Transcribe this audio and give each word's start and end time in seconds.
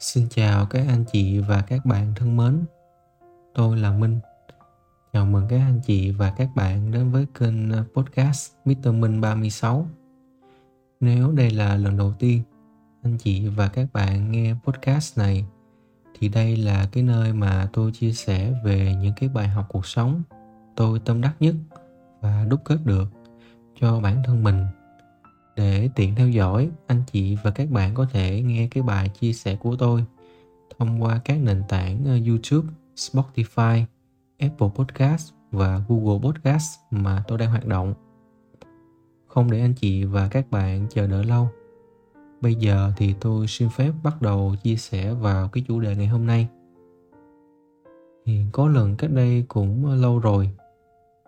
Xin 0.00 0.28
chào 0.28 0.66
các 0.66 0.84
anh 0.88 1.04
chị 1.12 1.38
và 1.38 1.62
các 1.62 1.86
bạn 1.86 2.12
thân 2.16 2.36
mến. 2.36 2.64
Tôi 3.54 3.76
là 3.76 3.92
Minh. 3.92 4.20
Chào 5.12 5.26
mừng 5.26 5.46
các 5.48 5.56
anh 5.56 5.80
chị 5.86 6.10
và 6.10 6.34
các 6.36 6.48
bạn 6.54 6.90
đến 6.90 7.10
với 7.10 7.26
kênh 7.38 7.70
ờ, 7.70 7.84
podcast 7.94 8.52
Mr. 8.64 8.88
Minh 8.88 9.20
36. 9.20 9.86
Nếu 11.00 11.32
đây 11.32 11.50
là 11.50 11.76
lần 11.76 11.96
đầu 11.96 12.12
tiên 12.18 12.42
anh 13.02 13.18
chị 13.18 13.48
và 13.48 13.68
các 13.68 13.92
bạn 13.92 14.32
nghe 14.32 14.54
podcast 14.64 15.18
này, 15.18 15.44
thì 16.18 16.28
đây 16.28 16.56
là 16.56 16.88
cái 16.92 17.02
nơi 17.02 17.32
mà 17.32 17.68
tôi 17.72 17.92
chia 17.92 18.12
sẻ 18.12 18.52
về 18.64 18.94
những 19.02 19.14
cái 19.16 19.28
bài 19.28 19.48
học 19.48 19.66
cuộc 19.68 19.86
sống 19.86 20.22
tôi 20.76 21.00
tâm 21.04 21.20
đắc 21.20 21.34
nhất 21.40 21.54
và 22.20 22.44
đúc 22.48 22.60
kết 22.64 22.78
được 22.84 23.08
cho 23.80 24.00
bản 24.00 24.22
thân 24.24 24.44
mình 24.44 24.66
để 25.60 25.88
tiện 25.94 26.14
theo 26.14 26.28
dõi, 26.28 26.70
anh 26.86 27.02
chị 27.12 27.36
và 27.42 27.50
các 27.50 27.70
bạn 27.70 27.94
có 27.94 28.06
thể 28.12 28.42
nghe 28.42 28.68
cái 28.70 28.82
bài 28.82 29.08
chia 29.08 29.32
sẻ 29.32 29.56
của 29.56 29.76
tôi 29.76 30.04
thông 30.78 31.02
qua 31.02 31.20
các 31.24 31.38
nền 31.42 31.62
tảng 31.68 32.04
ờ, 32.04 32.18
youtube, 32.28 32.68
spotify, 32.96 33.84
apple 34.38 34.68
podcast 34.74 35.32
và 35.52 35.80
google 35.88 36.18
podcast 36.22 36.78
mà 36.90 37.24
tôi 37.28 37.38
đang 37.38 37.50
hoạt 37.50 37.66
động. 37.66 37.94
Không 39.26 39.50
để 39.50 39.60
anh 39.60 39.74
chị 39.74 40.04
và 40.04 40.28
các 40.28 40.50
bạn 40.50 40.86
chờ 40.90 41.06
đợi 41.06 41.24
lâu. 41.24 41.48
Bây 42.40 42.54
giờ 42.54 42.92
thì 42.96 43.14
tôi 43.20 43.46
xin 43.46 43.68
phép 43.68 43.92
bắt 44.02 44.22
đầu 44.22 44.54
chia 44.62 44.76
sẻ 44.76 45.14
vào 45.14 45.48
cái 45.48 45.64
chủ 45.68 45.80
đề 45.80 45.96
ngày 45.96 46.06
hôm 46.06 46.26
nay. 46.26 46.48
Thì 48.26 48.44
có 48.52 48.68
lần 48.68 48.96
cách 48.96 49.10
đây 49.10 49.44
cũng 49.48 49.86
lâu 49.86 50.18
rồi 50.18 50.50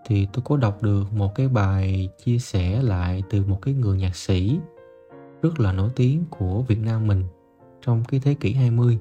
thì 0.05 0.27
tôi 0.33 0.43
có 0.45 0.57
đọc 0.57 0.83
được 0.83 1.13
một 1.13 1.35
cái 1.35 1.49
bài 1.49 2.09
chia 2.25 2.39
sẻ 2.39 2.83
lại 2.83 3.23
từ 3.31 3.45
một 3.47 3.59
cái 3.63 3.75
người 3.75 3.99
nhạc 3.99 4.17
sĩ 4.17 4.59
rất 5.43 5.61
là 5.61 5.73
nổi 5.73 5.91
tiếng 5.97 6.25
của 6.31 6.63
Việt 6.63 6.79
Nam 6.79 7.07
mình 7.07 7.25
trong 7.83 8.05
cái 8.09 8.21
thế 8.21 8.35
kỷ 8.35 8.53
20. 8.53 8.99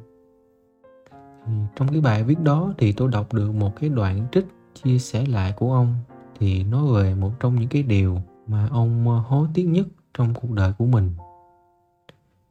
Thì 1.11 1.17
ừ, 1.45 1.51
trong 1.75 1.87
cái 1.87 2.01
bài 2.01 2.23
viết 2.23 2.39
đó 2.39 2.73
thì 2.77 2.91
tôi 2.91 3.11
đọc 3.11 3.33
được 3.33 3.55
một 3.55 3.75
cái 3.75 3.89
đoạn 3.89 4.27
trích 4.31 4.45
chia 4.83 4.97
sẻ 4.97 5.25
lại 5.25 5.53
của 5.57 5.73
ông 5.73 5.95
thì 6.39 6.63
nói 6.63 6.93
về 6.93 7.15
một 7.15 7.31
trong 7.39 7.55
những 7.55 7.69
cái 7.69 7.83
điều 7.83 8.17
mà 8.47 8.67
ông 8.71 9.09
ờ, 9.09 9.17
hối 9.19 9.47
tiếc 9.53 9.63
nhất 9.63 9.87
trong 10.13 10.33
cuộc 10.33 10.51
đời 10.51 10.73
của 10.77 10.85
mình. 10.85 11.11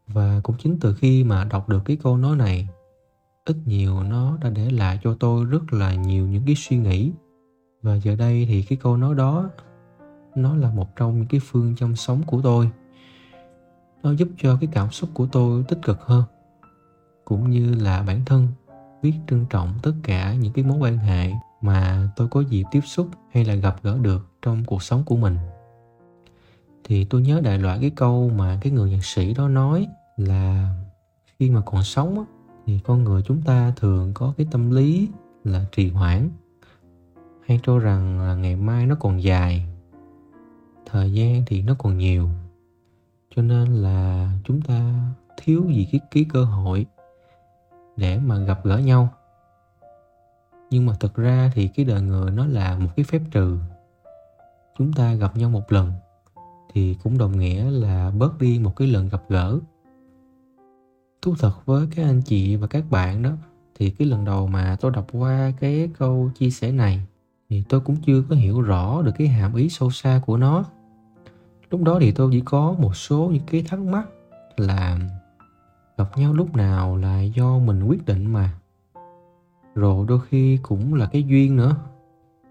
Và 0.07 0.41
cũng 0.43 0.57
chính 0.59 0.79
từ 0.81 0.95
khi 0.95 1.25
mà 1.25 1.45
đọc 1.45 1.69
được 1.69 1.83
cái 1.85 1.97
câu 2.03 2.17
nói 2.17 2.37
này, 2.37 2.69
ít 3.45 3.57
nhiều 3.67 4.03
nó 4.03 4.39
đã 4.43 4.51
để 4.51 4.71
lại 4.71 4.99
cho 5.05 5.17
tôi 5.21 5.45
rất 5.45 5.73
là 5.73 5.95
nhiều 5.95 6.27
những 6.27 6.43
cái 6.47 6.55
suy 6.55 6.77
nghĩ 6.77 7.13
và 7.83 7.95
giờ 7.95 8.17
đây 8.17 8.47
thì 8.49 8.63
cái 8.63 8.79
câu 8.83 8.97
nói 8.97 9.15
đó, 9.15 9.51
nó 10.35 10.57
là 10.57 10.71
một 10.71 10.97
trong 10.97 11.19
những 11.19 11.27
cái 11.27 11.41
phương 11.45 11.75
trong 11.77 11.97
sống 11.97 12.23
của 12.27 12.41
tôi. 12.43 12.71
Nó 14.03 14.13
giúp 14.13 14.29
cho 14.39 14.59
cái 14.61 14.69
cảm 14.73 14.91
xúc 14.91 15.11
của 15.15 15.27
tôi 15.33 15.65
tích 15.69 15.79
cực 15.83 16.01
hơn, 16.01 16.25
cũng 17.25 17.51
như 17.51 17.75
là 17.75 18.03
bản 18.03 18.25
thân 18.25 18.49
biết 19.03 19.15
trân 19.29 19.47
trọng 19.51 19.75
tất 19.83 19.93
cả 20.03 20.35
những 20.35 20.53
cái 20.53 20.65
mối 20.65 20.79
quan 20.79 20.99
hệ 20.99 21.33
mà 21.61 22.09
tôi 22.17 22.29
có 22.29 22.41
dịp 22.41 22.65
tiếp 22.71 22.81
xúc 22.85 23.09
hay 23.33 23.45
là 23.45 23.55
gặp 23.55 23.77
gỡ 23.83 23.99
được 23.99 24.29
trong 24.43 24.65
cuộc 24.65 24.83
sống 24.83 25.03
của 25.05 25.17
mình. 25.17 25.37
Thì 26.85 27.05
tôi 27.05 27.23
nhớ 27.23 27.41
đại 27.41 27.59
loại 27.59 27.79
cái 27.81 27.91
câu 27.91 28.31
mà 28.37 28.59
cái 28.61 28.73
người 28.73 28.91
nhạc 28.91 29.05
sĩ 29.05 29.35
đó 29.35 29.49
nói 29.49 29.87
là 30.17 30.75
khi 31.39 31.51
mà 31.51 31.61
còn 31.61 31.83
sống 31.83 32.25
thì 32.67 32.79
con 32.85 33.05
người 33.05 33.23
chúng 33.23 33.43
ta 33.43 33.73
thường 33.77 34.15
có 34.15 34.35
cái 34.37 34.47
tâm 34.51 34.71
lý 34.71 35.09
là 35.45 35.65
trì 35.73 35.91
hoãn 35.91 36.31
hay 37.51 37.61
cho 37.63 37.79
rằng 37.79 38.21
là 38.21 38.35
ngày 38.35 38.57
mai 38.57 38.87
nó 38.87 38.95
còn 39.01 39.23
dài, 39.23 39.67
thời 40.87 41.13
gian 41.13 41.43
thì 41.47 41.63
nó 41.63 41.75
còn 41.79 41.99
nhiều. 41.99 42.29
Cho 43.37 43.43
nên 43.43 43.75
là 43.75 44.31
chúng 44.45 44.63
ta 44.63 44.95
thiếu 45.37 45.65
gì 45.69 45.89
cái 45.93 46.01
cái 46.11 46.27
cơ 46.33 46.45
hội 46.45 46.87
để 47.97 48.19
mà 48.19 48.39
gặp 48.39 48.65
gỡ 48.65 48.79
nhau. 48.79 49.09
Nhưng 50.71 50.87
mà 50.87 50.95
thực 51.01 51.15
ra 51.15 51.51
thì 51.55 51.69
cái 51.69 51.85
đời 51.85 52.03
người 52.03 52.31
nó 52.31 52.47
là 52.47 52.79
một 52.79 52.89
cái 52.97 53.05
phép 53.05 53.21
trừ. 53.31 53.59
Chúng 54.79 54.93
ta 54.93 55.15
gặp 55.15 55.37
nhau 55.37 55.51
một 55.51 55.73
lần 55.73 55.93
thì 56.73 56.97
cũng 57.03 57.19
đồng 57.19 57.39
nghĩa 57.39 57.71
là 57.71 58.11
bớt 58.11 58.39
đi 58.39 58.59
một 58.59 58.77
cái 58.77 58.89
lần 58.89 59.09
gặp 59.09 59.23
gỡ. 59.29 59.59
Thú 61.23 61.35
thật 61.39 61.53
với 61.65 61.87
các 61.95 62.05
anh 62.05 62.23
chị 62.23 62.57
và 62.57 62.67
các 62.67 62.85
bạn 62.91 63.23
đó, 63.23 63.31
thì 63.75 63.91
cái 63.91 64.09
lần 64.09 64.25
đầu 64.25 64.47
mà 64.47 64.77
tôi 64.81 64.91
đọc 64.91 65.07
qua 65.13 65.53
cái 65.61 65.91
câu 65.99 66.31
chia 66.39 66.51
sẻ 66.51 66.73
này 66.73 67.07
thì 67.51 67.65
tôi 67.69 67.81
cũng 67.81 67.97
chưa 67.97 68.23
có 68.29 68.37
hiểu 68.37 68.61
rõ 68.61 69.03
được 69.03 69.13
cái 69.19 69.29
hàm 69.29 69.55
ý 69.55 69.69
sâu 69.69 69.91
xa 69.91 70.21
của 70.27 70.37
nó. 70.37 70.65
Lúc 71.71 71.83
đó 71.83 71.99
thì 72.01 72.13
tôi 72.13 72.29
chỉ 72.33 72.41
có 72.41 72.75
một 72.79 72.97
số 72.97 73.31
những 73.33 73.43
cái 73.51 73.65
thắc 73.69 73.81
mắc 73.81 74.09
là 74.57 74.99
gặp 75.99 76.19
nhau 76.19 76.35
lúc 76.35 76.57
nào 76.57 76.97
là 76.97 77.23
do 77.23 77.59
mình 77.59 77.85
quyết 77.85 78.07
định 78.07 78.33
mà. 78.33 78.53
Rồi 79.75 80.07
đôi 80.09 80.21
khi 80.29 80.59
cũng 80.63 80.95
là 80.95 81.07
cái 81.07 81.23
duyên 81.23 81.57
nữa. 81.57 81.77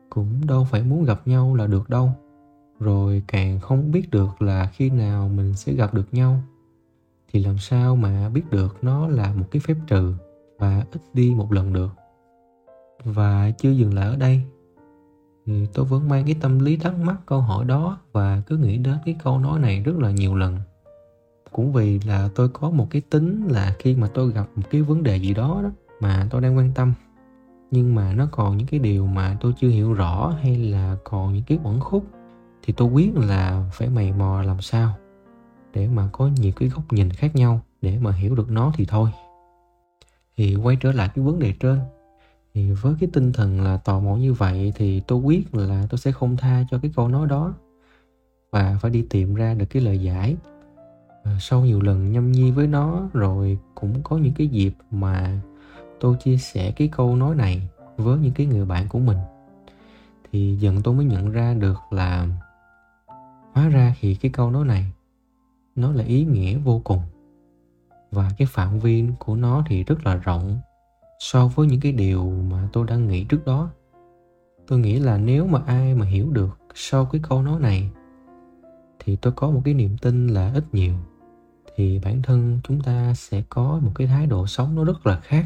Cũng 0.09 0.47
đâu 0.47 0.67
phải 0.71 0.83
muốn 0.83 1.03
gặp 1.03 1.27
nhau 1.27 1.55
là 1.55 1.67
được 1.67 1.89
đâu. 1.89 2.11
Rồi 2.79 3.23
càng 3.27 3.59
không 3.59 3.91
biết 3.91 4.11
được 4.11 4.41
là 4.41 4.69
khi 4.73 4.89
nào 4.89 5.29
mình 5.29 5.53
sẽ 5.53 5.73
gặp 5.73 5.93
được 5.93 6.13
nhau. 6.13 6.39
Thì 7.31 7.43
làm 7.43 7.57
sao 7.57 7.95
mà 7.95 8.29
biết 8.29 8.43
được 8.51 8.77
nó 8.81 9.07
là 9.07 9.33
một 9.33 9.45
cái 9.51 9.59
phép 9.59 9.75
trừ 9.87 10.13
và 10.57 10.85
ít 10.91 11.01
đi 11.13 11.33
một 11.35 11.53
lần 11.53 11.73
được. 11.73 11.89
Và 13.03 13.51
chưa 13.51 13.71
dừng 13.71 13.93
lại 13.93 14.07
ở 14.07 14.15
đây 14.15 14.41
thì 15.49 15.67
tôi 15.73 15.85
vẫn 15.85 16.09
mang 16.09 16.25
cái 16.25 16.35
tâm 16.41 16.59
lý 16.59 16.77
thắc 16.77 16.99
mắc 16.99 17.15
câu 17.25 17.41
hỏi 17.41 17.65
đó 17.65 17.97
và 18.11 18.41
cứ 18.47 18.57
nghĩ 18.57 18.77
đến 18.77 18.95
cái 19.05 19.15
câu 19.23 19.39
nói 19.39 19.59
này 19.59 19.83
rất 19.83 19.95
là 19.97 20.11
nhiều 20.11 20.35
lần. 20.35 20.57
Cũng 21.51 21.73
vì 21.73 21.99
là 21.99 22.29
tôi 22.35 22.49
có 22.49 22.69
một 22.69 22.87
cái 22.89 23.01
tính 23.09 23.47
là 23.47 23.75
khi 23.79 23.95
mà 23.95 24.07
tôi 24.13 24.31
gặp 24.31 24.45
một 24.55 24.63
cái 24.69 24.81
vấn 24.81 25.03
đề 25.03 25.17
gì 25.17 25.33
đó, 25.33 25.59
đó 25.63 25.69
mà 25.99 26.27
tôi 26.29 26.41
đang 26.41 26.57
quan 26.57 26.71
tâm. 26.75 26.93
Nhưng 27.71 27.95
mà 27.95 28.13
nó 28.13 28.27
còn 28.31 28.57
những 28.57 28.67
cái 28.67 28.79
điều 28.79 29.07
mà 29.07 29.37
tôi 29.41 29.53
chưa 29.59 29.69
hiểu 29.69 29.93
rõ 29.93 30.35
hay 30.41 30.57
là 30.57 30.97
còn 31.03 31.33
những 31.33 31.43
cái 31.43 31.59
uẩn 31.63 31.79
khúc 31.79 32.05
thì 32.63 32.73
tôi 32.77 32.87
quyết 32.87 33.15
là 33.15 33.69
phải 33.73 33.89
mày 33.89 34.13
mò 34.13 34.41
làm 34.41 34.61
sao 34.61 34.93
để 35.73 35.87
mà 35.87 36.09
có 36.11 36.27
nhiều 36.27 36.51
cái 36.55 36.69
góc 36.69 36.93
nhìn 36.93 37.09
khác 37.09 37.35
nhau 37.35 37.61
để 37.81 37.99
mà 38.01 38.11
hiểu 38.11 38.35
được 38.35 38.51
nó 38.51 38.71
thì 38.75 38.85
thôi. 38.85 39.09
Thì 40.37 40.55
quay 40.55 40.77
trở 40.81 40.91
lại 40.91 41.09
cái 41.15 41.25
vấn 41.25 41.39
đề 41.39 41.53
trên 41.59 41.79
thì 42.53 42.71
với 42.71 42.93
cái 42.99 43.09
tinh 43.13 43.33
thần 43.33 43.61
là 43.61 43.77
tò 43.77 43.99
mò 43.99 44.15
như 44.15 44.33
vậy 44.33 44.73
thì 44.75 45.01
tôi 45.07 45.19
quyết 45.19 45.55
là 45.55 45.87
tôi 45.89 45.97
sẽ 45.97 46.11
không 46.11 46.37
tha 46.37 46.65
cho 46.71 46.79
cái 46.81 46.91
câu 46.95 47.07
nói 47.07 47.27
đó. 47.27 47.53
Và 48.51 48.77
phải 48.81 48.91
đi 48.91 49.05
tìm 49.09 49.35
ra 49.35 49.53
được 49.53 49.65
cái 49.65 49.81
lời 49.81 49.99
giải. 49.99 50.35
À, 51.23 51.37
sau 51.39 51.65
nhiều 51.65 51.81
lần 51.81 52.11
nhâm 52.11 52.31
nhi 52.31 52.51
với 52.51 52.67
nó 52.67 53.09
rồi 53.13 53.57
cũng 53.75 54.03
có 54.03 54.17
những 54.17 54.33
cái 54.33 54.47
dịp 54.47 54.73
mà 54.91 55.41
tôi 55.99 56.15
chia 56.19 56.37
sẻ 56.37 56.71
cái 56.71 56.87
câu 56.87 57.15
nói 57.15 57.35
này 57.35 57.69
với 57.97 58.17
những 58.17 58.33
cái 58.33 58.45
người 58.45 58.65
bạn 58.65 58.87
của 58.89 58.99
mình. 58.99 59.17
Thì 60.31 60.57
dần 60.59 60.81
tôi 60.83 60.95
mới 60.95 61.05
nhận 61.05 61.31
ra 61.31 61.53
được 61.53 61.79
là 61.91 62.27
hóa 63.53 63.69
ra 63.69 63.95
thì 63.99 64.15
cái 64.15 64.31
câu 64.31 64.51
nói 64.51 64.65
này 64.65 64.85
nó 65.75 65.91
là 65.91 66.03
ý 66.03 66.25
nghĩa 66.25 66.57
vô 66.57 66.81
cùng. 66.83 67.01
Và 68.11 68.31
cái 68.37 68.47
phạm 68.51 68.79
vi 68.79 69.05
của 69.19 69.35
nó 69.35 69.63
thì 69.67 69.83
rất 69.83 70.05
là 70.05 70.15
rộng 70.15 70.59
so 71.19 71.47
với 71.47 71.67
những 71.67 71.79
cái 71.79 71.91
điều 71.91 72.29
mà 72.49 72.67
tôi 72.73 72.87
đang 72.87 73.07
nghĩ 73.07 73.23
trước 73.23 73.45
đó, 73.45 73.69
tôi 74.67 74.79
nghĩ 74.79 74.99
là 74.99 75.17
nếu 75.17 75.47
mà 75.47 75.61
ai 75.65 75.95
mà 75.95 76.05
hiểu 76.05 76.29
được 76.29 76.57
sau 76.75 77.05
cái 77.05 77.21
câu 77.29 77.43
nói 77.43 77.59
này, 77.59 77.89
thì 78.99 79.15
tôi 79.15 79.33
có 79.33 79.51
một 79.51 79.61
cái 79.65 79.73
niềm 79.73 79.97
tin 79.97 80.27
là 80.27 80.51
ít 80.53 80.63
nhiều, 80.71 80.93
thì 81.75 81.99
bản 81.99 82.21
thân 82.21 82.59
chúng 82.63 82.81
ta 82.81 83.13
sẽ 83.13 83.43
có 83.49 83.79
một 83.83 83.91
cái 83.95 84.07
thái 84.07 84.27
độ 84.27 84.47
sống 84.47 84.75
nó 84.75 84.83
rất 84.83 85.07
là 85.07 85.19
khác. 85.19 85.45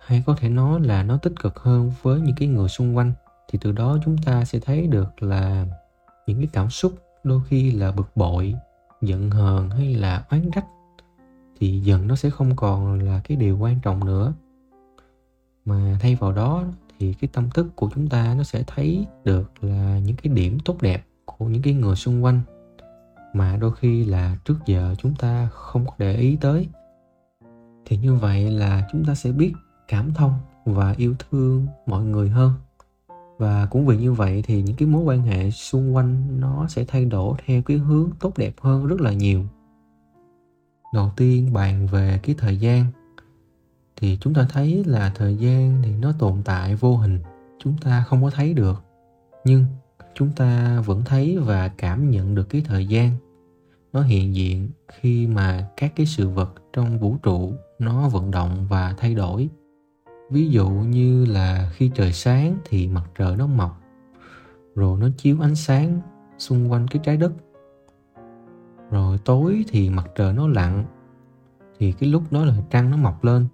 Hay 0.00 0.22
có 0.26 0.36
thể 0.38 0.48
nói 0.48 0.80
là 0.80 1.02
nó 1.02 1.16
tích 1.16 1.32
cực 1.42 1.58
hơn 1.58 1.92
với 2.02 2.20
những 2.20 2.36
cái 2.36 2.48
người 2.48 2.68
xung 2.68 2.96
quanh, 2.96 3.12
thì 3.48 3.58
từ 3.62 3.72
đó 3.72 3.98
chúng 4.04 4.16
ta 4.18 4.44
sẽ 4.44 4.58
thấy 4.58 4.86
được 4.86 5.22
là 5.22 5.66
những 6.26 6.38
cái 6.38 6.48
cảm 6.52 6.70
xúc 6.70 6.92
đôi 7.24 7.40
khi 7.48 7.70
là 7.70 7.92
bực 7.92 8.10
bội, 8.14 8.54
giận 9.02 9.30
hờn 9.30 9.70
hay 9.70 9.94
là 9.94 10.24
oán 10.30 10.50
trách 10.50 10.66
thì 11.60 11.80
dần 11.80 12.06
nó 12.06 12.16
sẽ 12.16 12.30
không 12.30 12.56
còn 12.56 13.00
là 13.00 13.20
cái 13.24 13.36
điều 13.36 13.58
quan 13.58 13.80
trọng 13.82 14.04
nữa. 14.04 14.32
Mà 15.64 15.98
thay 16.00 16.14
vào 16.14 16.32
đó 16.32 16.64
thì 16.98 17.14
cái 17.14 17.30
tâm 17.32 17.50
thức 17.50 17.66
của 17.76 17.90
chúng 17.94 18.08
ta 18.08 18.34
nó 18.34 18.42
sẽ 18.42 18.62
thấy 18.66 19.06
được 19.24 19.52
là 19.60 19.98
những 19.98 20.16
cái 20.16 20.32
điểm 20.34 20.58
tốt 20.64 20.82
đẹp 20.82 21.06
của 21.24 21.44
những 21.44 21.62
cái 21.62 21.74
người 21.74 21.96
xung 21.96 22.24
quanh. 22.24 22.40
Mà 23.34 23.56
đôi 23.56 23.72
khi 23.72 24.04
là 24.04 24.36
trước 24.44 24.56
giờ 24.66 24.94
chúng 24.98 25.14
ta 25.14 25.48
không 25.52 25.86
có 25.86 25.92
để 25.98 26.16
ý 26.16 26.36
tới. 26.40 26.68
Thì 27.86 27.96
như 27.96 28.14
vậy 28.14 28.50
là 28.50 28.88
chúng 28.92 29.04
ta 29.04 29.14
sẽ 29.14 29.32
biết 29.32 29.52
cảm 29.88 30.14
thông 30.14 30.34
và 30.64 30.94
yêu 30.96 31.14
thương 31.18 31.66
mọi 31.86 32.04
người 32.04 32.28
hơn. 32.28 32.52
Và 33.38 33.66
cũng 33.70 33.86
vì 33.86 33.96
như 33.96 34.12
vậy 34.12 34.42
thì 34.46 34.62
những 34.62 34.76
cái 34.76 34.88
mối 34.88 35.02
quan 35.02 35.22
hệ 35.22 35.50
xung 35.50 35.96
quanh 35.96 36.40
nó 36.40 36.68
sẽ 36.68 36.84
thay 36.88 37.04
đổi 37.04 37.38
theo 37.46 37.62
cái 37.62 37.76
hướng 37.76 38.10
tốt 38.20 38.38
đẹp 38.38 38.54
hơn 38.60 38.86
rất 38.86 39.00
là 39.00 39.12
nhiều 39.12 39.44
đầu 40.92 41.12
tiên 41.16 41.52
bàn 41.52 41.86
về 41.86 42.20
cái 42.22 42.34
thời 42.38 42.56
gian, 42.56 42.84
thì 43.96 44.18
chúng 44.20 44.34
ta 44.34 44.46
thấy 44.50 44.84
là 44.86 45.12
thời 45.14 45.36
gian 45.36 45.82
thì 45.82 45.96
nó 45.96 46.12
tồn 46.18 46.42
tại 46.44 46.74
vô 46.74 46.96
hình, 46.96 47.20
chúng 47.58 47.76
ta 47.78 48.04
không 48.08 48.22
có 48.22 48.30
thấy 48.30 48.54
được. 48.54 48.82
Nhưng 49.44 49.64
chúng 50.14 50.32
ta 50.32 50.80
vẫn 50.80 51.02
thấy 51.04 51.38
và 51.38 51.68
cảm 51.68 52.10
nhận 52.10 52.34
được 52.34 52.48
cái 52.48 52.62
thời 52.66 52.86
gian 52.86 53.16
nó 53.92 54.02
hiện 54.02 54.34
diện 54.34 54.68
khi 54.92 55.26
mà 55.26 55.68
các 55.76 55.92
cái 55.96 56.06
sự 56.06 56.28
vật 56.28 56.54
trong 56.72 56.98
vũ 56.98 57.16
trụ 57.22 57.52
nó 57.78 58.08
vận 58.08 58.30
động 58.30 58.66
và 58.68 58.94
thay 58.98 59.14
đổi. 59.14 59.48
Ví 60.30 60.48
dụ 60.48 60.68
như 60.68 61.24
là 61.24 61.70
khi 61.74 61.90
trời 61.94 62.12
sáng 62.12 62.56
thì 62.64 62.88
mặt 62.88 63.04
trời 63.18 63.36
nó 63.36 63.46
mọc, 63.46 63.80
rồi 64.74 65.00
nó 65.00 65.08
chiếu 65.16 65.40
ánh 65.40 65.54
sáng 65.54 66.00
xung 66.38 66.72
quanh 66.72 66.88
cái 66.88 67.02
trái 67.04 67.16
đất 67.16 67.32
rồi 68.90 69.18
tối 69.24 69.64
thì 69.68 69.90
mặt 69.90 70.06
trời 70.16 70.32
nó 70.32 70.48
lặn. 70.48 70.84
Thì 71.78 71.92
cái 71.92 72.08
lúc 72.08 72.22
đó 72.30 72.44
là 72.44 72.54
trăng 72.70 72.90
nó 72.90 72.96
mọc 72.96 73.24
lên. 73.24 73.46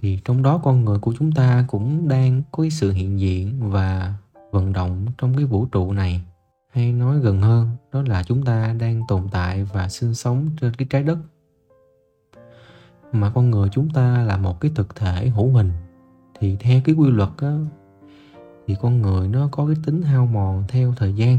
Thì 0.00 0.18
trong 0.24 0.42
đó 0.42 0.58
con 0.58 0.84
người 0.84 0.98
của 0.98 1.14
chúng 1.18 1.32
ta 1.32 1.64
cũng 1.68 2.08
đang 2.08 2.42
có 2.52 2.62
cái 2.62 2.70
sự 2.70 2.92
hiện 2.92 3.20
diện 3.20 3.70
và 3.70 4.14
vận 4.50 4.72
động 4.72 5.06
trong 5.18 5.36
cái 5.36 5.44
vũ 5.44 5.66
trụ 5.66 5.92
này. 5.92 6.22
Hay 6.72 6.92
nói 6.92 7.18
gần 7.18 7.42
hơn 7.42 7.70
đó 7.92 8.02
là 8.06 8.22
chúng 8.22 8.44
ta 8.44 8.72
đang 8.80 9.02
tồn 9.08 9.28
tại 9.30 9.64
và 9.64 9.88
sinh 9.88 10.14
sống 10.14 10.46
trên 10.60 10.74
cái 10.74 10.88
trái 10.90 11.02
đất. 11.02 11.18
Mà 13.12 13.30
con 13.30 13.50
người 13.50 13.68
chúng 13.72 13.90
ta 13.90 14.22
là 14.22 14.36
một 14.36 14.60
cái 14.60 14.70
thực 14.74 14.96
thể 14.96 15.28
hữu 15.28 15.52
hình. 15.52 15.72
Thì 16.40 16.56
theo 16.60 16.80
cái 16.84 16.94
quy 16.94 17.10
luật 17.10 17.30
á, 17.38 17.58
thì 18.66 18.76
con 18.80 19.02
người 19.02 19.28
nó 19.28 19.48
có 19.52 19.66
cái 19.66 19.76
tính 19.86 20.02
hao 20.02 20.26
mòn 20.26 20.64
theo 20.68 20.94
thời 20.96 21.14
gian. 21.14 21.38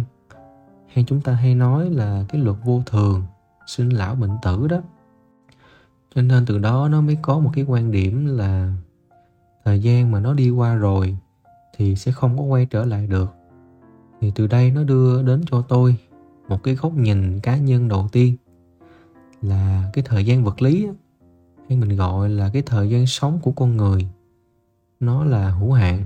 Hay 0.94 1.06
chúng 1.08 1.22
ta 1.22 1.34
hay 1.34 1.56
nói 1.56 1.90
là 1.90 2.26
cái 2.30 2.42
luật 2.42 2.58
vô 2.64 2.84
thường 2.86 3.24
sinh 3.68 3.90
lão 3.90 4.16
bệnh 4.16 4.38
tử 4.42 4.68
đó. 4.68 4.78
Cho 6.16 6.22
nên 6.22 6.46
từ 6.46 6.60
đó 6.60 6.88
nó 6.92 7.02
mới 7.02 7.18
có 7.22 7.40
một 7.40 7.52
cái 7.54 7.64
quan 7.68 7.92
điểm 7.92 8.26
là 8.38 8.74
thời 9.66 9.80
gian 9.80 10.12
mà 10.12 10.20
nó 10.20 10.34
đi 10.34 10.50
qua 10.50 10.76
rồi 10.76 11.18
thì 11.78 11.96
sẽ 11.96 12.12
không 12.12 12.38
có 12.38 12.44
quay 12.44 12.66
trở 12.66 12.86
lại 12.86 13.08
được. 13.08 13.34
Thì 14.22 14.32
từ 14.36 14.48
đây 14.48 14.72
nó 14.72 14.84
đưa 14.84 15.24
đến 15.24 15.42
cho 15.52 15.62
tôi 15.62 15.96
một 16.48 16.64
cái 16.64 16.76
góc 16.76 16.94
nhìn 16.94 17.40
cá 17.40 17.58
nhân 17.58 17.88
đầu 17.88 18.08
tiên 18.12 18.36
là 19.42 19.90
cái 19.94 20.04
thời 20.08 20.26
gian 20.26 20.44
vật 20.44 20.62
lý 20.62 20.88
hay 21.70 21.78
mình 21.78 21.96
gọi 21.96 22.30
là 22.30 22.50
cái 22.54 22.62
thời 22.62 22.90
gian 22.90 23.08
sống 23.08 23.40
của 23.44 23.52
con 23.52 23.78
người, 23.78 24.08
nó 25.00 25.24
là 25.24 25.50
hữu 25.50 25.72
hạn. 25.72 26.04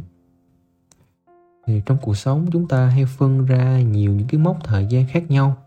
Thì 1.68 1.82
trong 1.86 1.98
cuộc 2.02 2.18
sống 2.18 2.48
chúng 2.52 2.68
ta 2.68 2.86
hay 2.86 3.06
phân 3.06 3.46
ra 3.46 3.82
nhiều 3.82 4.14
những 4.14 4.28
cái 4.28 4.40
mốc 4.40 4.58
thời 4.64 4.86
gian 4.86 5.06
khác 5.08 5.32
nhau 5.32 5.58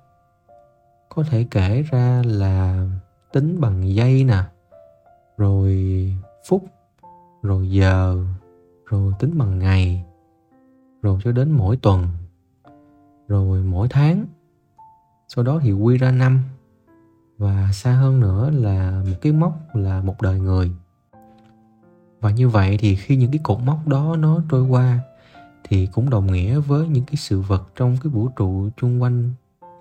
có 1.14 1.22
thể 1.22 1.46
kể 1.50 1.82
ra 1.82 2.22
là 2.26 2.86
tính 3.32 3.60
bằng 3.60 3.94
giây 3.94 4.24
nè, 4.24 4.42
rồi 5.36 5.76
phút, 6.48 6.64
rồi 7.42 7.70
giờ, 7.70 8.24
rồi 8.86 9.12
tính 9.18 9.38
bằng 9.38 9.58
ngày, 9.58 10.04
rồi 11.02 11.18
cho 11.24 11.32
đến 11.32 11.50
mỗi 11.50 11.76
tuần, 11.76 12.08
rồi 13.28 13.62
mỗi 13.62 13.88
tháng. 13.90 14.26
Sau 15.28 15.44
đó 15.44 15.60
thì 15.62 15.72
quy 15.72 15.96
ra 15.96 16.10
năm. 16.10 16.40
Và 17.38 17.68
xa 17.72 17.92
hơn 17.92 18.20
nữa 18.20 18.50
là 18.50 19.02
một 19.06 19.16
cái 19.20 19.32
mốc 19.32 19.52
là 19.74 20.00
một 20.00 20.22
đời 20.22 20.40
người. 20.40 20.70
Và 22.20 22.30
như 22.30 22.48
vậy 22.48 22.76
thì 22.80 22.96
khi 22.96 23.16
những 23.16 23.30
cái 23.30 23.40
cột 23.42 23.58
mốc 23.64 23.88
đó 23.88 24.16
nó 24.18 24.40
trôi 24.50 24.62
qua, 24.62 24.98
thì 25.64 25.86
cũng 25.86 26.10
đồng 26.10 26.32
nghĩa 26.32 26.58
với 26.58 26.88
những 26.88 27.04
cái 27.04 27.16
sự 27.16 27.40
vật 27.40 27.68
trong 27.76 27.96
cái 28.02 28.10
vũ 28.12 28.28
trụ 28.28 28.68
chung 28.76 29.02
quanh 29.02 29.32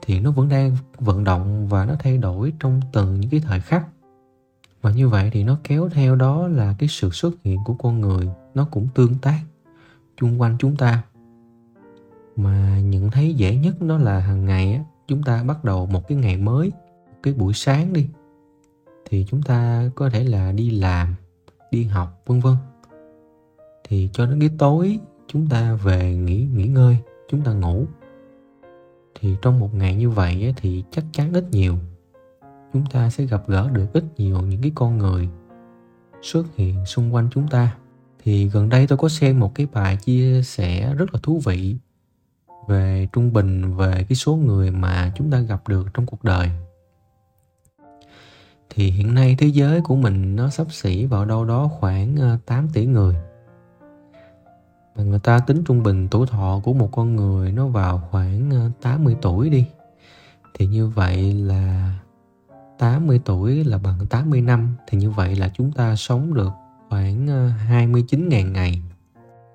thì 0.01 0.19
nó 0.19 0.31
vẫn 0.31 0.49
đang 0.49 0.77
vận 0.97 1.23
động 1.23 1.67
và 1.67 1.85
nó 1.85 1.95
thay 1.99 2.17
đổi 2.17 2.53
trong 2.59 2.81
từng 2.93 3.19
những 3.19 3.29
cái 3.29 3.39
thời 3.39 3.59
khắc. 3.59 3.87
Và 4.81 4.91
như 4.91 5.09
vậy 5.09 5.29
thì 5.33 5.43
nó 5.43 5.57
kéo 5.63 5.89
theo 5.89 6.15
đó 6.15 6.47
là 6.47 6.75
cái 6.79 6.89
sự 6.89 7.09
xuất 7.09 7.33
hiện 7.43 7.59
của 7.65 7.73
con 7.73 8.01
người, 8.01 8.29
nó 8.55 8.67
cũng 8.71 8.87
tương 8.95 9.15
tác 9.21 9.39
chung 10.17 10.41
quanh 10.41 10.55
chúng 10.59 10.75
ta. 10.75 11.03
Mà 12.35 12.79
nhận 12.79 13.11
thấy 13.11 13.33
dễ 13.33 13.55
nhất 13.55 13.81
đó 13.81 13.97
là 13.97 14.19
hàng 14.19 14.45
ngày 14.45 14.73
á, 14.73 14.83
chúng 15.07 15.23
ta 15.23 15.43
bắt 15.43 15.63
đầu 15.63 15.85
một 15.85 16.07
cái 16.07 16.17
ngày 16.17 16.37
mới 16.37 16.71
cái 17.23 17.33
buổi 17.33 17.53
sáng 17.53 17.93
đi, 17.93 18.07
thì 19.09 19.25
chúng 19.29 19.41
ta 19.41 19.89
có 19.95 20.09
thể 20.09 20.23
là 20.23 20.51
đi 20.51 20.69
làm, 20.69 21.15
đi 21.71 21.83
học, 21.83 22.21
vân 22.25 22.39
vân. 22.39 22.55
Thì 23.83 24.09
cho 24.13 24.25
đến 24.25 24.39
cái 24.39 24.49
tối, 24.57 24.99
chúng 25.27 25.47
ta 25.47 25.73
về 25.73 26.15
nghỉ 26.15 26.47
nghỉ 26.53 26.67
ngơi, 26.67 26.97
chúng 27.29 27.41
ta 27.41 27.53
ngủ 27.53 27.85
thì 29.21 29.35
trong 29.41 29.59
một 29.59 29.75
ngày 29.75 29.95
như 29.95 30.09
vậy 30.09 30.53
thì 30.57 30.83
chắc 30.91 31.05
chắn 31.11 31.33
ít 31.33 31.45
nhiều. 31.51 31.77
Chúng 32.73 32.85
ta 32.85 33.09
sẽ 33.09 33.25
gặp 33.25 33.43
gỡ 33.47 33.69
được 33.69 33.87
ít 33.93 34.03
nhiều 34.17 34.41
những 34.41 34.61
cái 34.61 34.71
con 34.75 34.97
người 34.97 35.29
xuất 36.21 36.43
hiện 36.55 36.85
xung 36.85 37.13
quanh 37.13 37.29
chúng 37.33 37.47
ta. 37.47 37.75
Thì 38.23 38.49
gần 38.49 38.69
đây 38.69 38.87
tôi 38.87 38.97
có 38.97 39.09
xem 39.09 39.39
một 39.39 39.55
cái 39.55 39.67
bài 39.73 39.97
chia 39.97 40.41
sẻ 40.43 40.93
rất 40.95 41.13
là 41.13 41.19
thú 41.23 41.41
vị 41.45 41.75
về 42.67 43.07
trung 43.13 43.33
bình 43.33 43.75
về 43.75 44.05
cái 44.09 44.15
số 44.15 44.35
người 44.35 44.71
mà 44.71 45.11
chúng 45.15 45.31
ta 45.31 45.39
gặp 45.39 45.67
được 45.67 45.87
trong 45.93 46.05
cuộc 46.05 46.23
đời. 46.23 46.49
Thì 48.69 48.91
hiện 48.91 49.13
nay 49.13 49.35
thế 49.39 49.47
giới 49.47 49.81
của 49.81 49.95
mình 49.95 50.35
nó 50.35 50.49
sắp 50.49 50.67
xỉ 50.71 51.05
vào 51.05 51.25
đâu 51.25 51.45
đó 51.45 51.69
khoảng 51.79 52.15
à, 52.15 52.37
8 52.45 52.69
tỷ 52.73 52.85
người 52.85 53.15
mà 54.95 55.03
người 55.03 55.19
ta 55.19 55.39
tính 55.39 55.63
trung 55.63 55.83
bình 55.83 56.07
tuổi 56.11 56.27
thọ 56.27 56.61
của 56.63 56.73
một 56.73 56.89
con 56.91 57.15
người 57.15 57.51
nó 57.51 57.67
vào 57.67 58.01
khoảng 58.11 58.49
ờ, 58.51 58.71
80 58.81 59.15
tuổi 59.21 59.49
đi. 59.49 59.65
Thì 60.53 60.67
như 60.67 60.87
vậy 60.87 61.33
là 61.33 61.93
80 62.77 63.21
tuổi 63.25 63.63
là 63.63 63.77
bằng 63.77 64.05
80 64.09 64.41
năm. 64.41 64.75
Thì 64.87 64.97
như 64.97 65.11
vậy 65.11 65.35
là 65.35 65.51
chúng 65.53 65.71
ta 65.71 65.95
sống 65.95 66.33
được 66.33 66.51
khoảng 66.89 67.27
ờ, 67.27 67.51
29.000 67.69 68.51
ngày. 68.51 68.81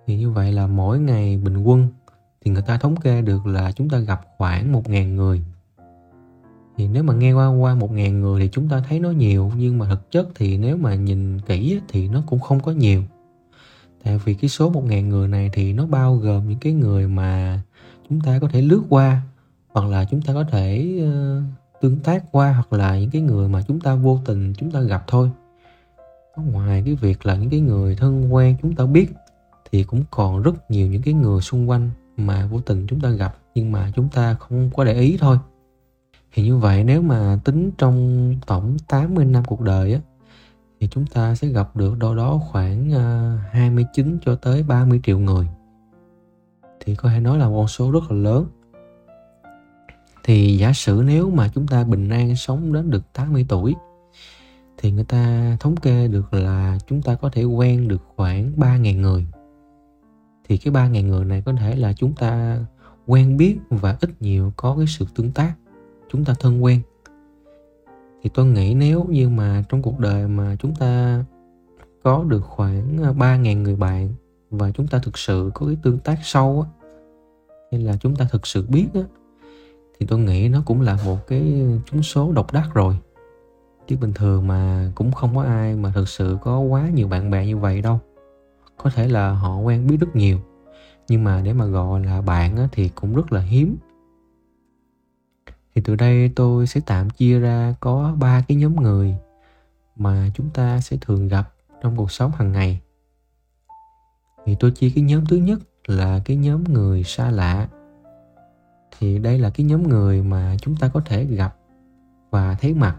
Thì 0.07 0.17
như 0.17 0.31
vậy 0.31 0.53
là 0.53 0.67
mỗi 0.67 0.99
ngày 0.99 1.37
bình 1.37 1.63
quân 1.63 1.89
thì 2.45 2.51
người 2.51 2.63
ta 2.63 2.79
thống 2.79 2.97
kê 2.97 3.23
được 3.23 3.47
là 3.47 3.73
chúng 3.73 3.89
ta 3.89 3.99
gặp 3.99 4.21
khoảng 4.39 4.73
1.000 4.73 5.15
người. 5.15 5.43
Thì 6.77 6.89
nếu 6.89 7.03
mà 7.03 7.15
nghe 7.15 7.33
qua 7.33 7.49
qua 7.49 7.75
1.000 7.75 8.21
người 8.21 8.41
thì 8.41 8.49
chúng 8.53 8.69
ta 8.69 8.83
thấy 8.89 9.01
nó 9.01 9.11
nhiều, 9.11 9.53
nhưng 9.57 9.79
mà 9.79 9.89
thực 9.89 10.11
chất 10.11 10.29
thì 10.35 10.59
nếu 10.59 10.77
mà 10.77 10.95
nhìn 10.95 11.41
kỹ 11.41 11.81
thì 11.89 12.09
nó 12.09 12.23
cũng 12.27 12.41
không 12.41 12.61
có 12.61 12.73
nhiều 12.73 13.03
tại 14.07 14.19
vì 14.25 14.35
cái 14.35 14.51
số 14.51 14.73
1.000 14.73 15.09
người 15.09 15.29
này 15.29 15.51
thì 15.53 15.73
nó 15.73 15.87
bao 15.87 16.17
gồm 16.17 16.49
những 16.49 16.59
cái 16.59 16.73
người 16.73 17.09
mà 17.09 17.61
chúng 18.09 18.21
ta 18.21 18.39
có 18.39 18.49
thể 18.49 18.63
lướt 18.63 18.83
qua 18.89 19.21
hoặc 19.69 19.89
là 19.91 20.05
chúng 20.05 20.23
ta 20.23 20.35
có 20.35 20.45
thể 20.45 20.99
uh, 21.03 21.43
tương 21.81 22.01
tác 22.01 22.25
qua 22.33 22.53
hoặc 22.53 22.73
là 22.73 22.99
những 22.99 23.11
cái 23.11 23.23
người 23.23 23.49
mà 23.49 23.63
chúng 23.69 23.81
ta 23.81 23.95
vô 23.95 24.21
tình 24.25 24.55
chúng 24.59 24.71
ta 24.71 24.81
gặp 24.81 25.05
thôi. 25.07 25.31
Ngoài 26.37 26.83
cái 26.85 26.95
việc 26.95 27.27
là 27.27 27.37
những 27.37 27.51
cái 27.51 27.61
người 27.61 27.97
thân 27.97 28.35
quen 28.35 28.57
chúng 28.63 28.75
ta 28.75 28.87
biết 28.87 29.13
thì 29.71 29.85
cũng 29.85 30.05
còn 30.11 30.43
rất 30.43 30.71
nhiều 30.71 30.87
những 30.87 31.03
cái 31.03 31.15
người 31.15 31.41
xung 31.41 31.71
quanh 31.71 31.91
mà 32.17 32.47
vô 32.47 32.61
tình 32.61 32.87
chúng 32.87 33.01
ta 33.01 33.11
gặp 33.11 33.37
nhưng 33.55 33.73
mà 33.73 33.93
chúng 33.97 34.09
ta 34.09 34.35
không 34.35 34.71
có 34.77 34.85
để 34.85 35.01
ý 35.01 35.17
thôi. 35.21 35.39
Thì 36.33 36.43
như 36.43 36.57
vậy 36.57 36.85
nếu 36.85 37.03
mà 37.03 37.39
tính 37.45 37.71
trong 37.79 38.35
tổng 38.47 38.77
80 38.89 39.25
năm 39.25 39.45
cuộc 39.45 39.61
đời 39.61 39.93
á 39.93 40.01
thì 40.81 40.89
chúng 40.91 41.07
ta 41.07 41.35
sẽ 41.35 41.49
gặp 41.49 41.77
được 41.77 41.99
đâu 41.99 42.15
đó 42.15 42.41
khoảng 42.51 42.93
à, 42.95 43.39
29 43.53 44.19
cho 44.25 44.35
tới 44.35 44.63
30 44.63 45.01
triệu 45.05 45.19
người. 45.19 45.49
Thì 46.81 46.95
có 46.95 47.09
thể 47.09 47.21
nói 47.21 47.39
là 47.39 47.45
con 47.47 47.69
số 47.69 47.91
rất 47.91 48.11
là 48.11 48.17
lớn. 48.17 48.47
Thì 50.25 50.57
giả 50.57 50.73
sử 50.73 51.03
nếu 51.07 51.31
mà 51.31 51.49
chúng 51.55 51.67
ta 51.67 51.85
bình 51.85 52.09
an 52.09 52.37
sống 52.37 52.73
đến 52.73 52.91
được 52.91 53.13
80 53.13 53.47
tuổi, 53.49 53.75
thì 54.79 54.93
người 54.93 55.05
ta 55.05 55.57
thống 55.61 55.77
kê 55.77 56.09
được 56.09 56.35
là 56.35 56.79
chúng 56.87 57.03
ta 57.03 57.15
có 57.15 57.29
thể 57.29 57.45
quen 57.45 57.89
được 57.89 58.03
khoảng 58.17 58.53
3.000 58.57 59.01
người. 59.01 59.27
Thì 60.49 60.57
cái 60.57 60.73
3.000 60.73 61.07
người 61.07 61.25
này 61.25 61.43
có 61.47 61.53
thể 61.53 61.77
là 61.77 61.93
chúng 61.93 62.15
ta 62.15 62.59
quen 63.07 63.37
biết 63.37 63.59
và 63.71 63.97
ít 64.01 64.11
nhiều 64.23 64.53
có 64.57 64.77
cái 64.77 64.87
sự 64.87 65.07
tương 65.15 65.33
tác. 65.33 65.55
Chúng 66.13 66.25
ta 66.25 66.35
thân 66.41 66.65
quen 66.65 66.81
thì 68.23 68.31
tôi 68.35 68.47
nghĩ 68.47 68.75
nếu 68.75 69.05
như 69.09 69.29
mà 69.29 69.63
trong 69.69 69.83
cuộc 69.83 69.99
đời 69.99 70.29
mà 70.29 70.57
chúng 70.59 70.75
ta 70.75 71.25
có 72.03 72.25
được 72.25 72.43
khoảng 72.45 73.03
à, 73.03 73.13
3.000 73.13 73.63
người 73.63 73.77
bạn 73.77 74.09
và 74.51 74.71
chúng 74.71 74.87
ta 74.87 74.99
thực 74.99 75.19
sự 75.19 75.51
có 75.55 75.67
cái 75.67 75.77
tương 75.83 75.99
tác 75.99 76.19
sâu 76.23 76.67
á 76.67 76.89
hay 77.73 77.81
là 77.81 77.97
chúng 78.01 78.17
ta 78.17 78.27
thực 78.31 78.47
sự 78.47 78.67
biết 78.69 78.87
á 78.95 79.01
thì 80.01 80.07
tôi 80.07 80.19
nghĩ 80.19 80.49
nó 80.49 80.63
cũng 80.67 80.81
là 80.81 80.99
một 81.05 81.27
cái 81.27 81.67
chúng 81.91 82.03
số 82.03 82.33
độc 82.33 82.53
đắc 82.53 82.69
rồi. 82.75 82.99
Chứ 83.87 83.97
bình 84.01 84.13
thường 84.13 84.47
mà 84.47 84.93
cũng 84.95 85.13
không 85.13 85.37
có 85.37 85.43
ai 85.43 85.77
mà 85.77 85.93
thực 85.95 86.09
sự 86.09 86.39
có 86.43 86.59
quá 86.59 86.89
nhiều 86.95 87.09
bạn 87.09 87.31
bè 87.31 87.47
như 87.47 87.57
vậy 87.57 87.83
đâu. 87.83 87.99
Có 88.77 88.91
thể 88.91 89.09
là 89.09 89.31
họ 89.31 89.59
quen 89.59 89.87
biết 89.87 89.97
rất 90.01 90.17
nhiều 90.17 90.39
nhưng 91.09 91.25
mà 91.25 91.41
để 91.45 91.53
mà 91.53 91.65
gọi 91.65 92.05
là 92.05 92.21
bạn 92.21 92.57
á, 92.57 92.69
thì 92.73 92.89
cũng 92.89 93.15
rất 93.15 93.33
là 93.33 93.41
hiếm 93.41 93.77
thì 95.77 95.83
từ 95.85 95.97
đây 95.97 96.31
tôi 96.37 96.67
sẽ 96.67 96.81
tạm 96.87 97.11
chia 97.11 97.41
ra 97.41 97.75
có 97.81 98.15
ba 98.19 98.45
cái 98.49 98.57
nhóm 98.57 98.77
người 98.77 99.17
mà 99.97 100.29
chúng 100.35 100.51
ta 100.51 100.81
sẽ 100.81 100.97
thường 101.01 101.29
gặp 101.29 101.53
trong 101.83 101.97
cuộc 101.97 102.11
sống 102.11 102.33
hàng 102.37 102.53
ngày. 102.53 102.81
Thì 104.47 104.57
tôi 104.61 104.71
chia 104.71 104.91
cái 104.95 105.05
nhóm 105.05 105.27
thứ 105.27 105.37
nhất 105.37 105.59
là 105.87 106.21
cái 106.25 106.37
nhóm 106.37 106.65
người 106.65 107.05
xa 107.05 107.31
lạ. 107.31 107.69
Thì 108.99 109.19
đây 109.19 109.39
là 109.39 109.51
cái 109.51 109.67
nhóm 109.67 109.89
người 109.89 110.23
mà 110.23 110.57
chúng 110.61 110.77
ta 110.77 110.89
có 110.89 111.01
thể 111.05 111.25
gặp 111.25 111.57
và 112.31 112.57
thấy 112.61 112.75
mặt, 112.75 112.97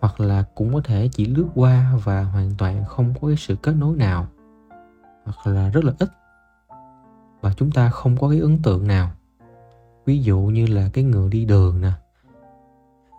hoặc 0.00 0.20
là 0.20 0.44
cũng 0.54 0.74
có 0.74 0.80
thể 0.84 1.08
chỉ 1.12 1.26
lướt 1.26 1.46
qua 1.54 1.92
và 2.04 2.22
hoàn 2.22 2.50
toàn 2.58 2.84
không 2.84 3.14
có 3.20 3.28
cái 3.28 3.36
sự 3.36 3.56
kết 3.56 3.72
nối 3.72 3.96
nào, 3.96 4.26
hoặc 5.24 5.52
là 5.52 5.68
rất 5.68 5.84
là 5.84 5.92
ít, 5.98 6.08
và 7.40 7.52
chúng 7.56 7.70
ta 7.70 7.90
không 7.90 8.16
có 8.16 8.28
cái 8.28 8.40
ấn 8.40 8.62
tượng 8.62 8.86
nào. 8.86 9.10
Ví 10.06 10.22
dụ 10.22 10.38
như 10.38 10.66
là 10.66 10.90
cái 10.92 11.04
người 11.04 11.30
đi 11.30 11.44
đường 11.44 11.80
nè 11.80 11.90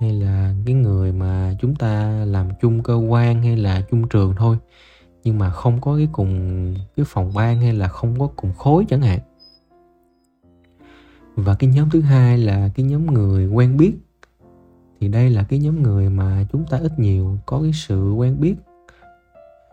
hay 0.02 0.14
là 0.14 0.54
cái 0.66 0.76
người 0.76 1.12
mà 1.12 1.56
chúng 1.60 1.76
ta 1.76 2.24
làm 2.26 2.50
chung 2.62 2.84
cơ 2.84 2.96
quan 2.96 3.44
hay 3.44 3.58
là 3.58 3.82
chung 3.92 4.08
trường 4.10 4.34
thôi, 4.38 4.58
nhưng 5.24 5.40
mà 5.40 5.50
không 5.50 5.82
có 5.82 5.98
cái 5.98 6.08
cùng, 6.12 6.76
cái 6.96 7.06
phòng 7.10 7.32
ban 7.36 7.62
hay 7.62 7.74
là 7.74 7.88
không 7.88 8.20
có 8.20 8.30
cùng 8.36 8.54
khối 8.54 8.86
chẳng 8.90 9.02
hạn. 9.02 9.20
Và 11.36 11.56
cái 11.56 11.70
nhóm 11.70 11.90
thứ 11.90 12.02
hai 12.02 12.38
là 12.38 12.70
cái 12.76 12.86
nhóm 12.86 13.06
người 13.06 13.48
quen 13.48 13.78
biết. 13.78 13.94
Thì 15.00 15.08
đây 15.08 15.30
là 15.30 15.44
cái 15.44 15.60
nhóm 15.60 15.84
người 15.84 16.10
mà 16.10 16.46
chúng 16.52 16.66
ta 16.70 16.78
ít 16.78 17.00
nhiều 17.00 17.38
có 17.46 17.62
cái 17.62 17.72
sự 17.74 18.14
quen 18.14 18.40
biết 18.40 18.56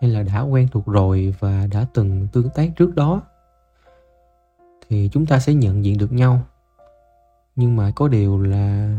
hay 0.00 0.11
là 0.11 0.23
đã 0.23 0.40
quen 0.40 0.68
thuộc 0.73 0.87
rồi 0.87 1.35
và 1.38 1.66
đã 1.73 1.87
từng 1.94 2.28
tương 2.32 2.49
tác 2.54 2.70
trước 2.76 2.94
đó. 2.94 3.23
Thì 4.88 5.08
chúng 5.12 5.26
ta 5.26 5.38
sẽ 5.38 5.54
nhận 5.54 5.85
diện 5.85 5.99
được 5.99 6.12
nhau. 6.12 6.40
Nhưng 7.56 7.76
mà 7.76 7.90
có 7.97 8.08
điều 8.08 8.42
là 8.42 8.97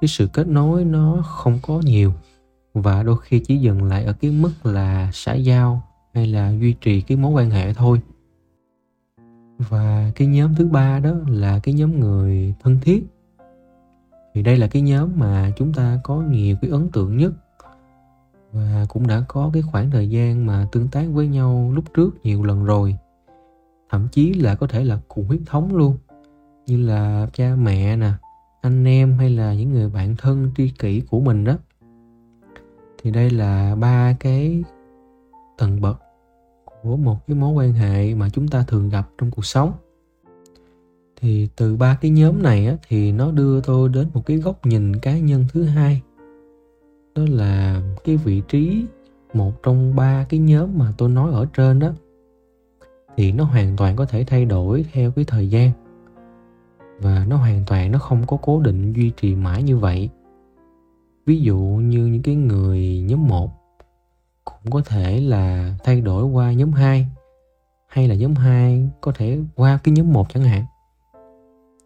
cái 0.00 0.08
sự 0.08 0.26
kết 0.32 0.46
nối 0.46 0.84
nó 0.84 1.22
không 1.26 1.58
có 1.62 1.80
nhiều 1.84 2.12
và 2.74 3.02
đôi 3.02 3.16
khi 3.22 3.38
chỉ 3.38 3.56
dừng 3.56 3.84
lại 3.84 4.04
ở 4.04 4.12
cái 4.12 4.30
mức 4.30 4.50
là 4.62 5.10
xã 5.12 5.34
giao 5.34 5.82
hay 6.14 6.26
là 6.26 6.52
duy 6.60 6.72
trì 6.72 7.00
cái 7.00 7.16
mối 7.16 7.32
quan 7.32 7.50
hệ 7.50 7.74
thôi. 7.74 8.00
Và 9.58 10.12
cái 10.14 10.28
nhóm 10.28 10.54
thứ 10.54 10.66
ba 10.66 10.98
đó 10.98 11.10
là 11.26 11.60
cái 11.62 11.74
nhóm 11.74 12.00
người 12.00 12.54
thân 12.62 12.78
thiết. 12.82 13.06
Thì 14.34 14.42
đây 14.42 14.56
là 14.56 14.66
cái 14.66 14.82
nhóm 14.82 15.10
mà 15.16 15.52
chúng 15.56 15.72
ta 15.72 16.00
có 16.04 16.16
nhiều 16.16 16.56
cái 16.60 16.70
ấn 16.70 16.88
tượng 16.88 17.16
nhất 17.16 17.32
và 18.52 18.86
cũng 18.88 19.06
đã 19.06 19.22
có 19.28 19.50
cái 19.52 19.62
khoảng 19.62 19.90
thời 19.90 20.10
gian 20.10 20.46
mà 20.46 20.66
tương 20.72 20.88
tác 20.88 21.04
với 21.12 21.28
nhau 21.28 21.72
lúc 21.74 21.84
trước 21.94 22.10
nhiều 22.22 22.42
lần 22.44 22.64
rồi. 22.64 22.96
Thậm 23.90 24.08
chí 24.12 24.34
là 24.34 24.54
có 24.54 24.66
thể 24.66 24.84
là 24.84 25.00
cùng 25.08 25.26
huyết 25.26 25.40
thống 25.46 25.76
luôn, 25.76 25.96
như 26.66 26.86
là 26.86 27.28
cha 27.32 27.56
mẹ 27.58 27.96
nè 27.96 28.10
anh 28.60 28.84
em 28.84 29.18
hay 29.18 29.30
là 29.30 29.54
những 29.54 29.72
người 29.72 29.88
bạn 29.88 30.16
thân 30.16 30.50
tri 30.56 30.70
kỷ 30.70 31.00
của 31.00 31.20
mình 31.20 31.44
đó. 31.44 31.56
Thì 33.02 33.10
đây 33.10 33.30
là 33.30 33.76
ba 33.80 34.16
cái 34.20 34.64
tầng 35.58 35.80
bậc 35.80 36.00
của 36.82 36.96
một 36.96 37.26
cái 37.26 37.36
mối 37.36 37.52
quan 37.52 37.72
hệ 37.72 38.14
mà 38.14 38.28
chúng 38.28 38.48
ta 38.48 38.64
thường 38.68 38.88
gặp 38.88 39.10
trong 39.18 39.30
cuộc 39.30 39.44
sống. 39.44 39.72
Thì 41.20 41.48
từ 41.56 41.76
ba 41.76 41.98
cái 42.00 42.10
nhóm 42.10 42.42
này 42.42 42.66
á, 42.66 42.76
thì 42.88 43.12
nó 43.12 43.30
đưa 43.30 43.60
tôi 43.60 43.88
đến 43.88 44.08
một 44.14 44.26
cái 44.26 44.36
góc 44.36 44.66
nhìn 44.66 44.96
cá 44.96 45.18
nhân 45.18 45.44
thứ 45.52 45.64
hai. 45.64 46.02
Đó 47.14 47.22
là 47.28 47.82
cái 48.04 48.16
vị 48.16 48.42
trí 48.48 48.84
một 49.34 49.62
trong 49.62 49.96
ba 49.96 50.26
cái 50.28 50.40
nhóm 50.40 50.78
mà 50.78 50.92
tôi 50.98 51.08
nói 51.08 51.32
ở 51.32 51.46
trên 51.52 51.78
đó. 51.78 51.92
Thì 53.16 53.32
nó 53.32 53.44
hoàn 53.44 53.76
toàn 53.76 53.96
có 53.96 54.04
thể 54.04 54.24
thay 54.24 54.44
đổi 54.44 54.84
theo 54.92 55.10
cái 55.10 55.24
thời 55.24 55.50
gian 55.50 55.70
và 57.00 57.24
nó 57.28 57.36
hoàn 57.36 57.64
toàn 57.66 57.92
nó 57.92 57.98
không 57.98 58.26
có 58.26 58.36
cố 58.42 58.60
định 58.60 58.92
duy 58.92 59.10
trì 59.10 59.34
mãi 59.34 59.62
như 59.62 59.78
vậy. 59.78 60.10
Ví 61.26 61.40
dụ 61.40 61.56
như 61.58 62.06
những 62.06 62.22
cái 62.22 62.34
người 62.34 63.00
nhóm 63.00 63.28
1 63.28 63.50
cũng 64.44 64.72
có 64.72 64.80
thể 64.86 65.20
là 65.20 65.74
thay 65.84 66.00
đổi 66.00 66.24
qua 66.24 66.52
nhóm 66.52 66.72
2 66.72 67.06
hay 67.86 68.08
là 68.08 68.14
nhóm 68.14 68.34
2 68.34 68.88
có 69.00 69.12
thể 69.12 69.38
qua 69.56 69.78
cái 69.84 69.92
nhóm 69.92 70.12
1 70.12 70.34
chẳng 70.34 70.44
hạn. 70.44 70.64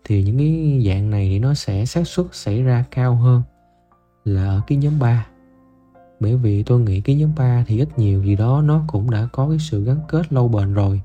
Thì 0.04 0.23
những 0.23 0.38
cái 0.38 0.83
dạng 0.87 1.11
này 1.11 1.28
thì 1.28 1.38
nó 1.38 1.54
sẽ 1.54 1.85
xác 1.85 2.07
suất 2.07 2.26
xảy 2.33 2.62
ra 2.62 2.85
cao 2.90 3.14
hơn 3.14 3.42
là 4.25 4.47
ở 4.47 4.61
cái 4.66 4.78
nhóm 4.78 4.99
3 4.99 5.26
bởi 6.21 6.37
vì 6.37 6.62
tôi 6.62 6.81
nghĩ 6.81 7.00
cái 7.00 7.16
nhóm 7.16 7.31
3 7.37 7.64
thì 7.66 7.78
ít 7.78 7.99
nhiều 7.99 8.25
gì 8.25 8.37
đó 8.37 8.62
nó 8.62 8.83
cũng 8.87 9.11
đã 9.11 9.28
có 9.33 9.49
cái 9.49 9.59
sự 9.59 9.85
gắn 9.85 9.97
kết 10.09 10.33
lâu 10.33 10.49
bền 10.49 10.75
rồi. 10.75 11.00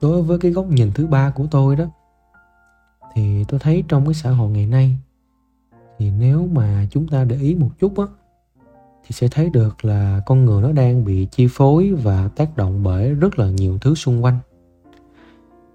Đối 0.00 0.22
với 0.22 0.38
cái 0.38 0.50
góc 0.50 0.66
nhìn 0.66 0.90
thứ 0.94 1.06
ba 1.06 1.30
của 1.30 1.46
tôi 1.50 1.76
đó 1.76 1.84
thì 3.14 3.44
tôi 3.48 3.60
thấy 3.60 3.84
trong 3.88 4.04
cái 4.04 4.14
xã 4.14 4.30
hội 4.30 4.50
ngày 4.50 4.66
nay, 4.66 4.96
thì 5.98 6.10
nếu 6.10 6.48
mà 6.52 6.86
chúng 6.90 7.08
ta 7.08 7.24
để 7.24 7.36
ý 7.36 7.54
một 7.54 7.70
chút 7.78 7.98
á, 7.98 8.04
thì 9.02 9.12
sẽ 9.12 9.28
thấy 9.30 9.50
được 9.50 9.84
là 9.84 10.22
con 10.26 10.44
người 10.44 10.62
nó 10.62 10.72
đang 10.72 11.04
bị 11.04 11.28
chi 11.30 11.46
phối 11.50 11.92
và 11.92 12.28
tác 12.36 12.56
động 12.56 12.82
bởi 12.82 13.14
rất 13.14 13.38
là 13.38 13.50
nhiều 13.50 13.78
thứ 13.80 13.94
xung 13.94 14.24
quanh. 14.24 14.38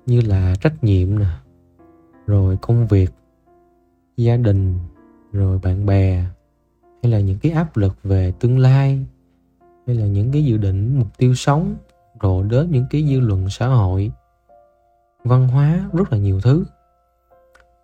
Như 0.06 0.22
là 0.22 0.56
trách 0.62 0.84
nhiệm 0.84 1.20
nè, 1.20 1.26
rồi 2.28 2.58
công 2.62 2.88
việc, 2.88 3.12
gia 4.18 4.38
đình, 4.38 4.80
rồi 5.32 5.60
bạn 5.64 5.86
bè, 5.86 6.26
hay 7.04 7.12
là 7.12 7.20
những 7.20 7.38
cái 7.40 7.52
áp 7.52 7.78
lực 7.78 7.98
về 8.04 8.34
tương 8.40 8.60
lai, 8.60 9.06
hay 9.88 9.96
là 9.96 10.06
những 10.06 10.32
cái 10.32 10.46
dự 10.46 10.58
định, 10.58 11.00
mục 11.00 11.18
tiêu 11.18 11.36
sống, 11.36 11.76
rồi 12.20 12.44
đến 12.50 12.72
những 12.72 12.86
cái 12.90 13.08
dư 13.10 13.20
luận 13.20 13.50
xã 13.50 13.68
hội, 13.68 14.12
văn 15.24 15.48
hóa, 15.48 15.90
rất 15.94 16.12
là 16.12 16.18
nhiều 16.18 16.42
thứ 16.42 16.66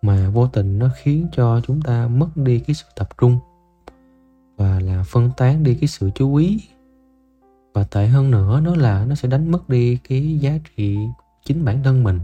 mà 0.02 0.30
vô 0.30 0.46
tình 0.46 0.78
nó 0.78 0.88
khiến 0.96 1.26
cho 1.32 1.60
chúng 1.66 1.82
ta 1.82 2.08
mất 2.08 2.28
đi 2.34 2.60
cái 2.60 2.74
sự 2.74 2.84
tập 2.96 3.08
trung 3.18 3.38
và 4.56 4.80
là 4.80 5.02
phân 5.06 5.30
tán 5.36 5.62
đi 5.62 5.74
cái 5.74 5.88
sự 5.88 6.10
chú 6.14 6.34
ý. 6.34 6.60
Và 7.74 7.84
tệ 7.84 8.06
hơn 8.06 8.30
nữa 8.30 8.60
nó 8.64 8.76
là 8.76 9.04
nó 9.04 9.14
sẽ 9.14 9.28
đánh 9.28 9.50
mất 9.50 9.68
đi 9.68 9.98
cái 10.08 10.38
giá 10.38 10.58
trị 10.76 10.98
chính 11.44 11.64
bản 11.64 11.82
thân 11.82 12.02
mình. 12.02 12.20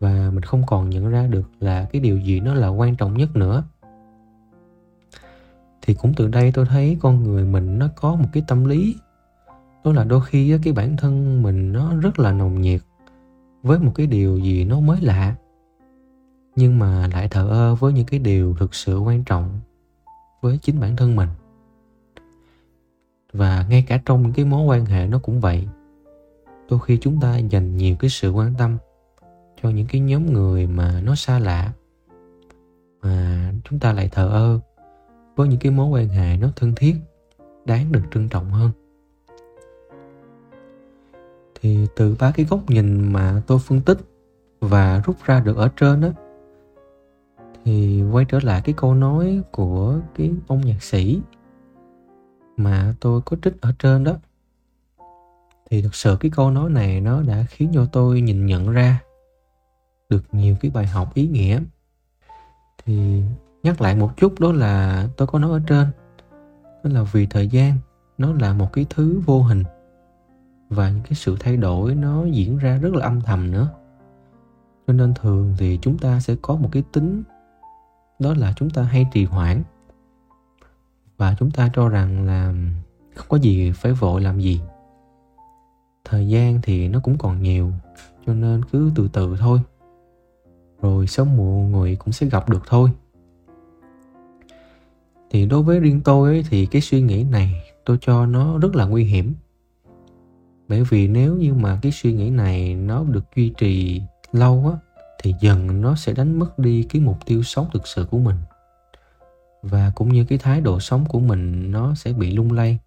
Và 0.00 0.30
mình 0.32 0.42
không 0.42 0.62
còn 0.66 0.90
nhận 0.90 1.10
ra 1.10 1.26
được 1.26 1.50
là 1.60 1.88
cái 1.92 2.02
điều 2.02 2.18
gì 2.18 2.40
nó 2.40 2.54
là 2.54 2.68
quan 2.68 2.96
trọng 2.96 3.16
nhất 3.16 3.36
nữa. 3.36 3.64
Thì 5.82 5.94
cũng 5.94 6.12
từ 6.16 6.28
đây 6.28 6.52
tôi 6.54 6.66
thấy 6.66 6.96
con 7.00 7.22
người 7.22 7.44
mình 7.44 7.78
nó 7.78 7.88
có 7.96 8.14
một 8.14 8.28
cái 8.32 8.44
tâm 8.48 8.64
lý, 8.64 8.96
đó 9.84 9.92
là 9.92 10.04
đôi 10.04 10.20
khi 10.24 10.58
cái 10.62 10.72
bản 10.72 10.96
thân 10.96 11.42
mình 11.42 11.72
nó 11.72 11.96
rất 11.96 12.18
là 12.18 12.32
nồng 12.32 12.60
nhiệt 12.60 12.80
với 13.62 13.78
một 13.78 13.92
cái 13.94 14.06
điều 14.06 14.38
gì 14.38 14.64
nó 14.64 14.80
mới 14.80 15.00
lạ 15.00 15.34
nhưng 16.56 16.78
mà 16.78 17.08
lại 17.12 17.28
thờ 17.28 17.48
ơ 17.48 17.74
với 17.74 17.92
những 17.92 18.06
cái 18.06 18.20
điều 18.20 18.54
thực 18.58 18.74
sự 18.74 18.98
quan 18.98 19.24
trọng 19.24 19.60
với 20.40 20.58
chính 20.62 20.80
bản 20.80 20.96
thân 20.96 21.16
mình. 21.16 21.28
Và 23.32 23.66
ngay 23.68 23.84
cả 23.88 24.00
trong 24.04 24.22
những 24.22 24.32
cái 24.32 24.44
mối 24.44 24.64
quan 24.64 24.84
hệ 24.84 25.06
nó 25.06 25.18
cũng 25.18 25.40
vậy. 25.40 25.68
Đôi 26.70 26.80
khi 26.80 26.98
chúng 27.00 27.20
ta 27.20 27.36
dành 27.36 27.76
nhiều 27.76 27.96
cái 27.98 28.10
sự 28.10 28.30
quan 28.30 28.54
tâm 28.58 28.76
cho 29.62 29.70
những 29.70 29.86
cái 29.86 30.00
nhóm 30.00 30.32
người 30.32 30.66
mà 30.66 31.00
nó 31.00 31.14
xa 31.14 31.38
lạ. 31.38 31.72
Mà 33.02 33.52
chúng 33.64 33.78
ta 33.78 33.92
lại 33.92 34.08
thờ 34.12 34.28
ơ 34.28 34.60
với 35.36 35.48
những 35.48 35.60
cái 35.60 35.72
mối 35.72 35.86
quan 35.86 36.08
hệ 36.08 36.36
nó 36.36 36.48
thân 36.56 36.72
thiết, 36.76 36.96
đáng 37.64 37.92
được 37.92 38.02
trân 38.14 38.28
trọng 38.28 38.50
hơn. 38.50 38.70
Thì 41.60 41.86
từ 41.96 42.16
ba 42.18 42.32
cái 42.34 42.46
góc 42.50 42.70
nhìn 42.70 43.12
mà 43.12 43.42
tôi 43.46 43.58
phân 43.58 43.80
tích 43.80 43.98
và 44.60 45.02
rút 45.04 45.16
ra 45.24 45.40
được 45.40 45.56
ở 45.56 45.68
trên 45.76 46.00
đó 46.00 46.08
thì 47.64 48.02
quay 48.12 48.24
trở 48.24 48.38
lại 48.42 48.60
cái 48.64 48.74
câu 48.78 48.94
nói 48.94 49.42
của 49.50 49.98
cái 50.14 50.32
ông 50.46 50.60
nhạc 50.60 50.82
sĩ 50.82 51.20
mà 52.56 52.94
tôi 53.00 53.20
có 53.20 53.36
trích 53.42 53.60
ở 53.60 53.72
trên 53.78 54.04
đó. 54.04 54.12
Thì 55.70 55.82
thực 55.82 55.94
sự 55.94 56.16
cái 56.20 56.30
câu 56.30 56.50
nói 56.50 56.70
này 56.70 57.00
nó 57.00 57.22
đã 57.22 57.44
khiến 57.48 57.70
cho 57.74 57.86
tôi 57.86 58.20
nhìn 58.20 58.46
nhận 58.46 58.70
ra 58.70 59.00
được 60.08 60.24
nhiều 60.32 60.56
cái 60.60 60.70
bài 60.70 60.86
học 60.86 61.14
ý 61.14 61.26
nghĩa. 61.26 61.60
Thì 62.84 63.22
nhắc 63.62 63.80
lại 63.80 63.96
một 63.96 64.16
chút 64.16 64.40
đó 64.40 64.52
là 64.52 65.06
tôi 65.16 65.28
có 65.28 65.38
nói 65.38 65.50
ở 65.50 65.60
trên, 65.66 65.86
đó 66.84 66.90
là 66.92 67.02
vì 67.02 67.26
thời 67.26 67.48
gian 67.48 67.78
nó 68.18 68.32
là 68.32 68.52
một 68.54 68.72
cái 68.72 68.86
thứ 68.90 69.20
vô 69.26 69.42
hình 69.42 69.64
và 70.68 70.90
những 70.90 71.02
cái 71.02 71.14
sự 71.14 71.36
thay 71.40 71.56
đổi 71.56 71.94
nó 71.94 72.24
diễn 72.24 72.58
ra 72.58 72.78
rất 72.78 72.94
là 72.94 73.04
âm 73.04 73.20
thầm 73.20 73.50
nữa. 73.50 73.68
Cho 74.86 74.92
nên 74.92 75.14
thường 75.14 75.54
thì 75.58 75.78
chúng 75.82 75.98
ta 75.98 76.20
sẽ 76.20 76.36
có 76.42 76.54
một 76.54 76.68
cái 76.72 76.82
tính 76.92 77.22
đó 78.22 78.34
là 78.34 78.52
chúng 78.56 78.70
ta 78.70 78.82
hay 78.82 79.06
trì 79.12 79.24
hoãn. 79.24 79.62
Và 81.16 81.36
chúng 81.38 81.50
ta 81.50 81.70
cho 81.74 81.88
rằng 81.88 82.26
là 82.26 82.54
không 83.14 83.26
có 83.28 83.36
gì 83.36 83.72
phải 83.72 83.92
vội 83.92 84.20
làm 84.20 84.40
gì. 84.40 84.60
Thời 86.04 86.28
gian 86.28 86.60
thì 86.62 86.88
nó 86.88 87.00
cũng 87.00 87.18
còn 87.18 87.42
nhiều 87.42 87.72
cho 88.26 88.34
nên 88.34 88.64
cứ 88.64 88.92
từ 88.94 89.08
từ 89.12 89.36
thôi. 89.38 89.60
Rồi 90.82 91.06
sớm 91.06 91.36
muộn 91.36 91.72
người 91.72 91.96
cũng 91.96 92.12
sẽ 92.12 92.26
gặp 92.26 92.48
được 92.48 92.62
thôi. 92.66 92.90
Thì 95.30 95.46
đối 95.46 95.62
với 95.62 95.80
riêng 95.80 96.00
tôi 96.04 96.30
ấy, 96.30 96.44
thì 96.50 96.66
cái 96.66 96.82
suy 96.82 97.02
nghĩ 97.02 97.24
này 97.24 97.62
tôi 97.84 97.98
cho 98.00 98.26
nó 98.26 98.58
rất 98.58 98.76
là 98.76 98.84
nguy 98.84 99.04
hiểm. 99.04 99.34
Bởi 100.68 100.84
vì 100.84 101.08
nếu 101.08 101.36
như 101.36 101.54
mà 101.54 101.78
cái 101.82 101.92
suy 101.92 102.12
nghĩ 102.12 102.30
này 102.30 102.74
nó 102.74 103.04
được 103.04 103.24
duy 103.36 103.52
trì 103.58 104.02
lâu 104.32 104.70
á 104.72 104.91
thì 105.22 105.34
dần 105.40 105.80
nó 105.80 105.94
sẽ 105.94 106.12
đánh 106.12 106.38
mất 106.38 106.58
đi 106.58 106.82
cái 106.82 107.02
mục 107.02 107.26
tiêu 107.26 107.42
sống 107.42 107.66
thực 107.72 107.86
sự 107.86 108.06
của 108.10 108.18
mình. 108.18 108.36
Và 109.62 109.92
cũng 109.94 110.08
như 110.08 110.24
cái 110.24 110.38
thái 110.38 110.60
độ 110.60 110.80
sống 110.80 111.04
của 111.08 111.20
mình, 111.20 111.70
nó 111.70 111.94
sẽ 111.94 112.12
bị 112.12 112.36
lung 112.36 112.52
lay 112.52 112.78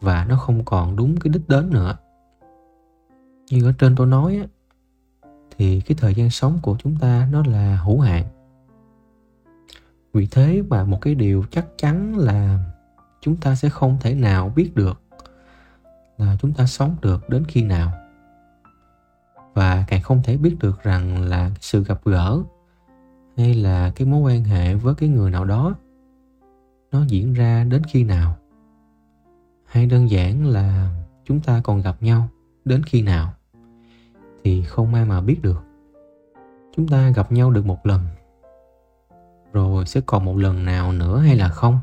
và 0.00 0.24
nó 0.24 0.36
không 0.36 0.64
còn 0.64 0.96
đúng 0.96 1.16
cái 1.16 1.32
đích 1.32 1.48
đến 1.48 1.70
nữa. 1.70 1.96
Như 3.50 3.64
ở 3.64 3.72
trên 3.78 3.96
tôi 3.96 4.06
nói 4.06 4.36
á, 4.36 4.46
thì 5.58 5.80
cái 5.80 5.96
thời 6.00 6.14
gian 6.14 6.30
sống 6.30 6.58
của 6.62 6.76
chúng 6.82 6.96
ta 6.96 7.28
nó 7.32 7.42
là 7.46 7.76
hữu 7.76 8.00
hạn. 8.00 8.24
Vì 10.12 10.26
thế 10.26 10.62
mà 10.68 10.84
một 10.84 10.98
cái 11.00 11.14
điều 11.14 11.44
chắc 11.50 11.66
chắn 11.78 12.18
là 12.18 12.58
chúng 13.20 13.36
ta 13.36 13.54
sẽ 13.54 13.68
không 13.68 13.96
thể 14.00 14.14
nào 14.14 14.52
biết 14.56 14.74
được 14.74 15.00
là 16.18 16.36
chúng 16.42 16.52
ta 16.52 16.66
sống 16.66 16.96
được 17.02 17.28
đến 17.28 17.44
khi 17.48 17.62
nào 17.62 17.92
và 19.54 19.84
càng 19.88 20.02
không 20.02 20.22
thể 20.24 20.36
biết 20.36 20.56
được 20.60 20.82
rằng 20.82 21.22
là 21.22 21.50
sự 21.60 21.84
gặp 21.84 22.00
gỡ 22.04 22.38
hay 23.36 23.54
là 23.54 23.92
cái 23.96 24.06
mối 24.06 24.20
quan 24.20 24.44
hệ 24.44 24.74
với 24.74 24.94
cái 24.94 25.08
người 25.08 25.30
nào 25.30 25.44
đó, 25.44 25.74
nó 26.92 27.04
diễn 27.08 27.32
ra 27.32 27.64
đến 27.64 27.82
khi 27.88 28.04
nào? 28.04 28.36
Hay 29.64 29.86
đơn 29.86 30.10
giản 30.10 30.46
là 30.46 30.94
chúng 31.24 31.40
ta 31.40 31.60
còn 31.64 31.82
gặp 31.82 32.02
nhau 32.02 32.28
đến 32.64 32.82
khi 32.82 33.02
nào 33.02 33.32
thì 34.44 34.62
không 34.62 34.94
ai 34.94 35.04
mà 35.04 35.20
biết 35.20 35.42
được. 35.42 35.64
Chúng 36.76 36.88
ta 36.88 37.10
gặp 37.10 37.32
nhau 37.32 37.50
được 37.50 37.66
một 37.66 37.86
lần, 37.86 38.00
rồi 39.52 39.86
sẽ 39.86 40.00
còn 40.06 40.24
một 40.24 40.36
lần 40.36 40.64
nào 40.64 40.92
nữa 40.92 41.18
hay 41.18 41.36
là 41.36 41.48
không? 41.48 41.78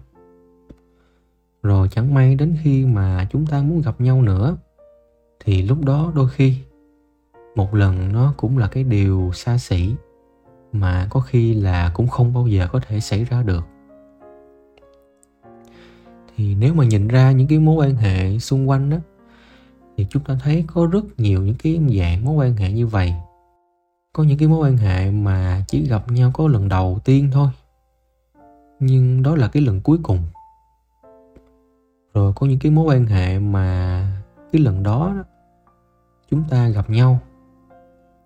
Rồi 1.64 1.88
chẳng 1.92 2.14
may 2.14 2.36
đến 2.36 2.58
khi 2.64 2.86
mà 2.86 3.28
chúng 3.32 3.46
ta 3.46 3.62
muốn 3.62 3.82
gặp 3.82 4.02
nhau 4.02 4.22
nữa, 4.22 4.58
thì 5.40 5.62
lúc 5.62 5.86
đó 5.86 6.12
đôi 6.16 6.30
khi 6.30 6.58
một 7.58 7.76
lần 7.76 8.14
nó 8.14 8.34
cũng 8.38 8.58
là 8.58 8.68
cái 8.68 8.84
điều 8.84 9.32
xa 9.34 9.58
xỉ 9.58 9.96
mà 10.72 11.08
có 11.10 11.20
khi 11.20 11.54
là 11.54 11.92
cũng 11.94 12.08
không 12.08 12.34
bao 12.34 12.48
giờ 12.48 12.68
có 12.72 12.80
thể 12.88 13.00
xảy 13.00 13.24
ra 13.24 13.44
được. 13.44 13.68
Thì 16.36 16.56
nếu 16.56 16.74
mà 16.74 16.86
nhìn 16.86 17.08
ra 17.08 17.32
những 17.32 17.48
cái 17.48 17.60
mối 17.60 17.76
quan 17.76 17.96
hệ 17.96 18.40
xung 18.40 18.70
quanh 18.70 18.90
đó 18.90 18.98
thì 19.98 20.08
chúng 20.10 20.24
ta 20.24 20.38
thấy 20.44 20.66
có 20.68 20.86
rất 20.86 21.06
nhiều 21.18 21.42
những 21.42 21.56
cái 21.64 21.82
dạng 22.00 22.26
mối 22.26 22.36
quan 22.36 22.56
hệ 22.56 22.72
như 22.72 22.88
vậy. 22.88 23.14
Có 24.14 24.24
những 24.24 24.38
cái 24.38 24.48
mối 24.48 24.70
quan 24.70 24.78
hệ 24.78 25.12
mà 25.12 25.66
chỉ 25.68 25.88
gặp 25.88 26.12
nhau 26.12 26.32
có 26.34 26.48
lần 26.48 26.70
đầu 26.70 27.00
tiên 27.06 27.30
thôi 27.34 27.50
nhưng 28.80 29.24
đó 29.24 29.36
là 29.36 29.48
cái 29.48 29.64
lần 29.64 29.82
cuối 29.82 30.00
cùng. 30.04 30.20
Rồi 32.14 32.34
có 32.36 32.48
những 32.48 32.60
cái 32.60 32.72
mối 32.72 32.86
quan 32.86 33.06
hệ 33.06 33.40
mà 33.40 34.02
cái 34.52 34.62
lần 34.62 34.84
đó, 34.84 35.16
chúng 36.32 36.44
ta 36.50 36.68
gặp 36.68 36.90
nhau 36.90 37.20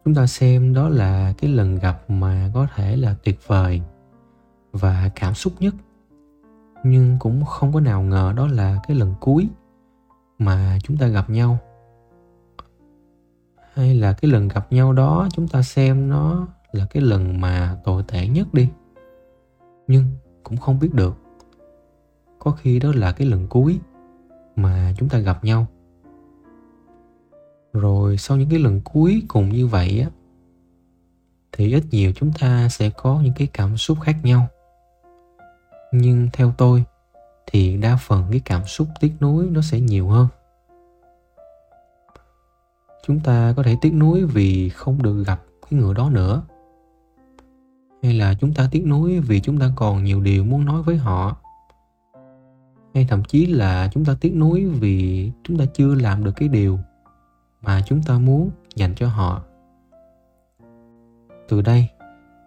chúng 0.06 0.16
ta 0.16 0.28
xem 0.28 0.74
đó 0.74 0.90
là 0.90 1.34
cái 1.38 1.50
lần 1.50 1.76
gặp 1.76 2.10
mà 2.10 2.52
có 2.54 2.68
thể 2.76 2.98
là 2.98 3.16
tuyệt 3.24 3.40
vời 3.48 3.82
và 4.72 5.10
cảm 5.16 5.34
xúc 5.34 5.54
nhất. 5.60 5.74
Nhưng 6.84 7.18
cũng 7.20 7.46
không 7.46 7.74
có 7.74 7.80
nào 7.80 8.02
ngờ 8.02 8.34
đó 8.38 8.48
là 8.48 8.80
cái 8.88 8.98
lần 8.98 9.14
cuối 9.20 9.48
mà 10.40 10.80
chúng 10.84 10.98
ta 10.98 11.08
gặp 11.08 11.30
nhau. 11.30 11.58
Hay 13.74 13.96
là 13.96 14.14
cái 14.14 14.32
lần 14.32 14.48
gặp 14.48 14.72
nhau 14.72 14.94
đó, 14.94 15.28
chúng 15.34 15.48
ta 15.48 15.62
xem 15.62 16.10
nó 16.10 16.48
là 16.72 16.86
cái 16.86 17.04
lần 17.04 17.42
mà 17.42 17.78
tồi 17.84 18.04
tệ 18.08 18.28
nhất 18.28 18.54
đi. 18.54 18.70
Nhưng 19.88 20.06
cũng 20.44 20.58
không 20.58 20.80
biết 20.80 20.94
được. 20.94 21.18
Có 22.40 22.52
khi 22.52 22.80
đó 22.80 22.92
là 22.96 23.12
cái 23.12 23.28
lần 23.28 23.48
cuối 23.48 23.80
mà 24.56 24.94
chúng 24.98 25.10
ta 25.10 25.18
gặp 25.18 25.44
nhau 25.44 25.68
rồi 27.74 28.18
sau 28.18 28.38
những 28.38 28.50
cái 28.50 28.60
lần 28.60 28.82
cuối 28.82 29.24
cùng 29.28 29.50
như 29.50 29.68
vậy 29.68 30.00
á, 30.00 30.10
thì 31.52 31.74
ít 31.74 31.84
nhiều 31.92 32.12
chúng 32.16 32.32
ta 32.40 32.70
sẽ 32.70 32.90
có 32.90 33.22
những 33.24 33.34
cái 33.36 33.48
cảm 33.54 33.78
xúc 33.78 33.98
khác 34.02 34.16
nhau. 34.24 34.48
Nhưng 35.92 36.30
theo 36.34 36.54
tôi 36.58 36.84
thì 37.48 37.78
đa 37.78 37.98
phần 38.02 38.28
cái 38.32 38.42
cảm 38.46 38.66
xúc 38.66 38.88
tiếc 39.00 39.14
nuối 39.22 39.48
nó 39.52 39.62
sẽ 39.62 39.80
nhiều 39.80 40.08
hơn. 40.08 40.28
Chúng 43.08 43.20
ta 43.20 43.54
có 43.58 43.64
thể 43.64 43.76
tiếc 43.82 43.94
nuối 43.94 44.26
vì 44.26 44.70
không 44.70 45.04
được 45.04 45.24
gặp 45.24 45.42
cái 45.70 45.80
người 45.80 45.94
đó 45.94 46.10
nữa. 46.10 46.44
Hay 48.04 48.14
là 48.14 48.34
chúng 48.34 48.54
ta 48.54 48.68
tiếc 48.72 48.86
nuối 48.86 49.20
vì 49.20 49.40
chúng 49.40 49.60
ta 49.60 49.72
còn 49.76 50.04
nhiều 50.04 50.22
điều 50.22 50.44
muốn 50.44 50.66
nói 50.66 50.84
với 50.84 50.98
họ. 50.98 51.38
Hay 52.94 53.08
thậm 53.10 53.24
chí 53.24 53.46
là 53.46 53.90
chúng 53.94 54.06
ta 54.06 54.18
tiếc 54.22 54.36
nuối 54.36 54.66
vì 54.66 55.32
chúng 55.44 55.58
ta 55.58 55.66
chưa 55.74 55.96
làm 55.96 56.24
được 56.24 56.32
cái 56.36 56.50
điều 56.50 56.80
mà 57.62 57.82
chúng 57.86 58.02
ta 58.04 58.18
muốn 58.18 58.50
dành 58.76 58.96
cho 58.96 59.08
họ. 59.08 59.42
Từ 61.50 61.62
đây 61.62 61.88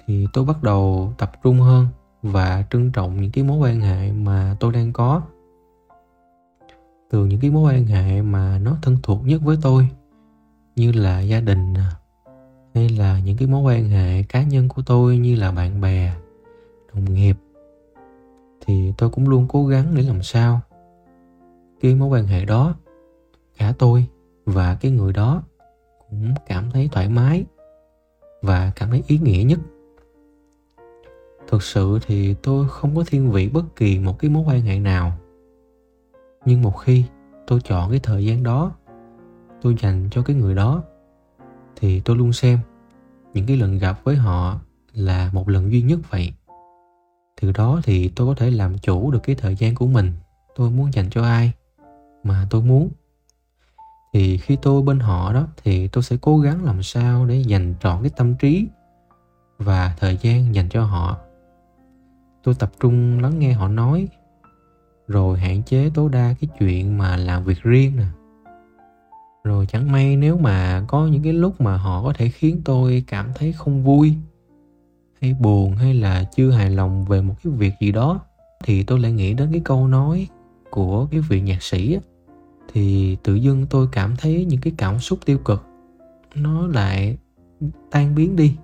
thì 0.06 0.26
tôi 0.32 0.44
bắt 0.44 0.62
đầu 0.62 1.12
tập 1.18 1.32
trung 1.42 1.60
hơn 1.60 1.86
và 2.22 2.64
trân 2.70 2.92
trọng 2.92 3.20
những 3.20 3.30
cái 3.30 3.44
mối 3.44 3.58
quan 3.58 3.80
hệ 3.80 4.12
mà 4.12 4.56
tôi 4.60 4.72
đang 4.72 4.92
có. 4.92 5.22
Từ 7.10 7.26
những 7.26 7.40
cái 7.40 7.50
mối 7.50 7.74
quan 7.74 7.86
hệ 7.86 8.22
mà 8.22 8.58
nó 8.58 8.76
thân 8.82 8.96
thuộc 9.02 9.26
nhất 9.26 9.40
với 9.44 9.56
tôi, 9.62 9.88
như 10.76 10.92
là 10.92 11.20
gia 11.20 11.40
đình, 11.40 11.74
hay 12.74 12.88
là 12.88 13.20
những 13.20 13.36
cái 13.36 13.48
mối 13.48 13.62
quan 13.62 13.88
hệ 13.88 14.22
cá 14.22 14.42
nhân 14.42 14.68
của 14.68 14.82
tôi 14.86 15.18
như 15.18 15.36
là 15.36 15.52
bạn 15.52 15.80
bè, 15.80 16.14
đồng 16.94 17.14
nghiệp, 17.14 17.36
thì 18.66 18.92
tôi 18.98 19.10
cũng 19.10 19.28
luôn 19.28 19.46
cố 19.48 19.66
gắng 19.66 19.94
để 19.94 20.02
làm 20.02 20.22
sao 20.22 20.60
cái 21.80 21.94
mối 21.94 22.08
quan 22.08 22.26
hệ 22.26 22.44
đó, 22.44 22.74
cả 23.58 23.72
tôi 23.78 24.06
và 24.44 24.76
cái 24.80 24.90
người 24.90 25.12
đó 25.12 25.42
cũng 25.98 26.34
cảm 26.46 26.70
thấy 26.70 26.88
thoải 26.92 27.08
mái 27.08 27.44
và 28.42 28.72
cảm 28.76 28.90
thấy 28.90 29.02
ý 29.06 29.18
nghĩa 29.18 29.44
nhất. 29.44 29.58
Thực 31.48 31.62
sự 31.62 31.98
thì 32.06 32.34
tôi 32.42 32.68
không 32.68 32.96
có 32.96 33.04
thiên 33.06 33.30
vị 33.30 33.48
bất 33.48 33.64
kỳ 33.76 33.98
một 33.98 34.18
cái 34.18 34.30
mối 34.30 34.44
quan 34.46 34.60
hệ 34.60 34.78
nào. 34.78 35.12
Nhưng 36.44 36.62
một 36.62 36.70
khi 36.70 37.04
tôi 37.46 37.60
chọn 37.60 37.90
cái 37.90 38.00
thời 38.02 38.24
gian 38.24 38.42
đó, 38.42 38.72
tôi 39.62 39.76
dành 39.80 40.08
cho 40.10 40.22
cái 40.22 40.36
người 40.36 40.54
đó, 40.54 40.82
thì 41.76 42.00
tôi 42.00 42.16
luôn 42.16 42.32
xem 42.32 42.58
những 43.34 43.46
cái 43.46 43.56
lần 43.56 43.78
gặp 43.78 44.04
với 44.04 44.16
họ 44.16 44.60
là 44.92 45.30
một 45.32 45.48
lần 45.48 45.72
duy 45.72 45.82
nhất 45.82 45.98
vậy. 46.10 46.32
Từ 47.40 47.52
đó 47.52 47.80
thì 47.84 48.08
tôi 48.08 48.26
có 48.26 48.34
thể 48.34 48.50
làm 48.50 48.78
chủ 48.78 49.10
được 49.10 49.20
cái 49.22 49.36
thời 49.36 49.56
gian 49.56 49.74
của 49.74 49.86
mình. 49.86 50.12
Tôi 50.54 50.70
muốn 50.70 50.92
dành 50.92 51.10
cho 51.10 51.22
ai 51.22 51.52
mà 52.22 52.46
tôi 52.50 52.62
muốn 52.62 52.90
thì 54.14 54.38
khi 54.38 54.56
tôi 54.62 54.82
bên 54.82 54.98
họ 54.98 55.32
đó, 55.32 55.46
thì 55.64 55.88
tôi 55.88 56.02
sẽ 56.02 56.16
cố 56.20 56.38
gắng 56.38 56.64
làm 56.64 56.82
sao 56.82 57.26
để 57.26 57.36
dành 57.36 57.74
trọn 57.80 58.02
cái 58.02 58.10
tâm 58.16 58.34
trí 58.34 58.66
và 59.58 59.94
thời 59.98 60.18
gian 60.22 60.54
dành 60.54 60.68
cho 60.68 60.84
họ. 60.84 61.18
Tôi 62.42 62.54
tập 62.54 62.72
trung 62.80 63.20
lắng 63.20 63.38
nghe 63.38 63.52
họ 63.52 63.68
nói, 63.68 64.08
rồi 65.08 65.38
hạn 65.38 65.62
chế 65.62 65.90
tối 65.94 66.08
đa 66.12 66.34
cái 66.40 66.50
chuyện 66.58 66.98
mà 66.98 67.16
làm 67.16 67.44
việc 67.44 67.62
riêng 67.62 67.96
nè. 67.96 68.04
Rồi 69.44 69.66
chẳng 69.66 69.92
may 69.92 70.16
nếu 70.16 70.38
mà 70.38 70.84
có 70.88 71.06
những 71.06 71.22
cái 71.22 71.32
lúc 71.32 71.60
mà 71.60 71.76
họ 71.76 72.02
có 72.02 72.12
thể 72.12 72.28
khiến 72.28 72.60
tôi 72.64 73.04
cảm 73.06 73.30
thấy 73.34 73.52
không 73.52 73.84
vui, 73.84 74.14
hay 75.20 75.34
buồn, 75.40 75.76
hay 75.76 75.94
là 75.94 76.24
chưa 76.36 76.50
hài 76.50 76.70
lòng 76.70 77.04
về 77.04 77.22
một 77.22 77.34
cái 77.44 77.52
việc 77.52 77.72
gì 77.80 77.92
đó, 77.92 78.20
thì 78.64 78.82
tôi 78.82 79.00
lại 79.00 79.12
nghĩ 79.12 79.34
đến 79.34 79.48
cái 79.52 79.60
câu 79.64 79.88
nói 79.88 80.28
của 80.70 81.06
cái 81.06 81.20
vị 81.20 81.40
nhạc 81.40 81.62
sĩ 81.62 81.94
á 81.94 82.00
thì 82.74 83.16
tự 83.22 83.34
dưng 83.34 83.66
tôi 83.70 83.88
cảm 83.92 84.16
thấy 84.16 84.44
những 84.44 84.60
cái 84.60 84.72
cảm 84.76 84.98
xúc 84.98 85.18
tiêu 85.24 85.38
cực 85.38 85.62
nó 86.34 86.66
lại 86.66 87.18
tan 87.90 88.14
biến 88.14 88.36
đi. 88.36 88.56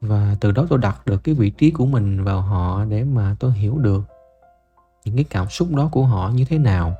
Và 0.00 0.36
từ 0.40 0.52
đó 0.52 0.66
tôi 0.68 0.78
đặt 0.78 1.06
được 1.06 1.24
cái 1.24 1.34
vị 1.34 1.50
trí 1.50 1.70
của 1.70 1.86
mình 1.86 2.24
vào 2.24 2.40
họ 2.40 2.84
để 2.84 3.04
mà 3.04 3.36
tôi 3.40 3.52
hiểu 3.52 3.78
được 3.78 4.02
những 5.04 5.14
cái 5.14 5.24
cảm 5.24 5.48
xúc 5.48 5.74
đó 5.74 5.88
của 5.92 6.04
họ 6.04 6.30
như 6.34 6.44
thế 6.44 6.58
nào. 6.58 6.94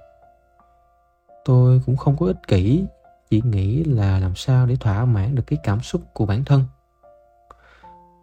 Tôi 1.44 1.83
cũng 1.87 1.96
không 1.96 2.16
có 2.16 2.26
ích 2.26 2.48
kỷ, 2.48 2.85
chỉ 3.30 3.42
nghĩ 3.44 3.85
là 3.85 4.18
làm 4.18 4.35
sao 4.35 4.66
để 4.66 4.76
thỏa 4.76 5.04
mãn 5.04 5.35
được 5.35 5.44
cái 5.46 5.59
cảm 5.62 5.80
xúc 5.80 6.02
của 6.12 6.26
bản 6.26 6.44
thân. 6.44 6.64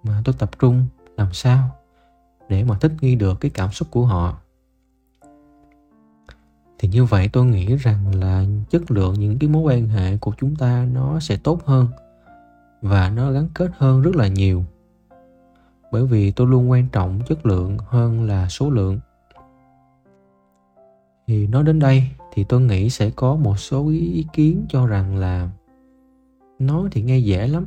Mà 0.03 0.21
tôi 0.25 0.35
tập 0.39 0.49
trung 0.59 0.87
làm 1.17 1.33
sao 1.33 1.69
để 2.49 2.63
mà 2.63 2.77
thích 2.77 2.91
nghi 3.01 3.15
được 3.15 3.39
cái 3.39 3.51
cảm 3.53 3.71
xúc 3.71 3.87
của 3.91 4.05
họ 4.05 4.40
thì 6.81 6.87
như 6.87 7.05
vậy 7.05 7.29
tôi 7.33 7.45
nghĩ 7.45 7.75
rằng 7.75 8.15
là 8.15 8.45
chất 8.69 8.91
lượng 8.91 9.13
những 9.13 9.39
cái 9.39 9.49
mối 9.49 9.61
quan 9.61 9.87
hệ 9.87 10.17
của 10.17 10.33
chúng 10.39 10.55
ta 10.55 10.87
nó 10.93 11.19
sẽ 11.19 11.37
tốt 11.37 11.65
hơn 11.65 11.87
và 12.81 13.09
nó 13.09 13.31
gắn 13.31 13.47
kết 13.53 13.71
hơn 13.77 14.01
rất 14.01 14.15
là 14.15 14.27
nhiều. 14.27 14.63
Bởi 15.91 16.05
vì 16.05 16.31
tôi 16.31 16.47
luôn 16.47 16.71
quan 16.71 16.87
trọng 16.91 17.19
chất 17.27 17.45
lượng 17.45 17.77
hơn 17.77 18.27
là 18.27 18.49
số 18.49 18.69
lượng. 18.69 18.99
Thì 21.27 21.47
nói 21.47 21.63
đến 21.63 21.79
đây 21.79 22.07
thì 22.33 22.43
tôi 22.43 22.61
nghĩ 22.61 22.89
sẽ 22.89 23.09
có 23.09 23.35
một 23.35 23.59
số 23.59 23.89
ý 23.89 24.25
kiến 24.33 24.65
cho 24.69 24.87
rằng 24.87 25.15
là 25.15 25.49
nói 26.59 26.89
thì 26.91 27.01
nghe 27.01 27.17
dễ 27.17 27.47
lắm, 27.47 27.65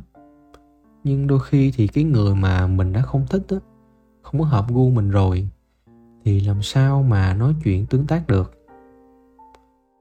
nhưng 1.03 1.27
đôi 1.27 1.39
khi 1.39 1.71
thì 1.75 1.87
cái 1.87 2.03
người 2.03 2.35
mà 2.35 2.67
mình 2.67 2.93
đã 2.93 3.01
không 3.01 3.25
thích 3.29 3.43
á, 3.49 3.57
không 4.21 4.39
có 4.39 4.45
hợp 4.45 4.65
gu 4.69 4.89
mình 4.89 5.09
rồi, 5.09 5.47
thì 6.25 6.39
làm 6.39 6.61
sao 6.61 7.03
mà 7.03 7.33
nói 7.33 7.53
chuyện 7.63 7.85
tương 7.85 8.07
tác 8.07 8.27
được? 8.27 8.64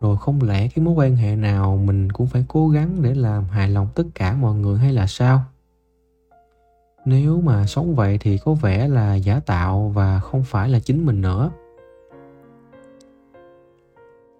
Rồi 0.04 0.16
không 0.16 0.42
lẽ 0.42 0.68
cái 0.68 0.84
mối 0.84 0.94
quan 0.94 1.16
hệ 1.16 1.36
nào 1.36 1.76
mình 1.76 2.12
cũng 2.12 2.26
phải 2.26 2.44
cố 2.48 2.68
gắng 2.68 2.96
để 3.02 3.14
làm 3.14 3.44
hài 3.44 3.68
lòng 3.68 3.88
tất 3.94 4.02
cả 4.14 4.34
mọi 4.34 4.54
người 4.54 4.78
hay 4.78 4.92
là 4.92 5.06
sao? 5.06 5.42
Nếu 7.04 7.40
mà 7.40 7.66
sống 7.66 7.94
vậy 7.94 8.18
thì 8.20 8.38
có 8.38 8.54
vẻ 8.54 8.88
là 8.88 9.14
giả 9.14 9.40
tạo 9.40 9.92
và 9.94 10.18
không 10.18 10.44
phải 10.44 10.68
là 10.68 10.78
chính 10.80 11.06
mình 11.06 11.20
nữa. 11.20 11.50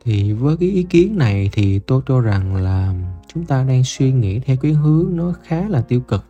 Thì 0.05 0.33
với 0.33 0.57
cái 0.57 0.70
ý 0.70 0.83
kiến 0.83 1.18
này 1.18 1.50
thì 1.53 1.79
tôi 1.79 2.03
cho 2.07 2.20
rằng 2.20 2.57
là 2.57 2.94
chúng 3.27 3.44
ta 3.44 3.64
đang 3.64 3.85
suy 3.85 4.12
nghĩ 4.12 4.40
theo 4.40 4.57
cái 4.57 4.72
hướng 4.72 5.16
nó 5.16 5.33
khá 5.42 5.68
là 5.68 5.81
tiêu 5.81 6.00
cực. 6.00 6.24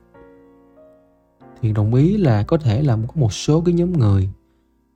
Thì 1.60 1.72
đồng 1.72 1.94
ý 1.94 2.16
là 2.16 2.42
có 2.42 2.56
thể 2.56 2.82
là 2.82 2.96
có 2.96 3.12
một 3.14 3.32
số 3.32 3.60
cái 3.60 3.74
nhóm 3.74 3.92
người 3.92 4.28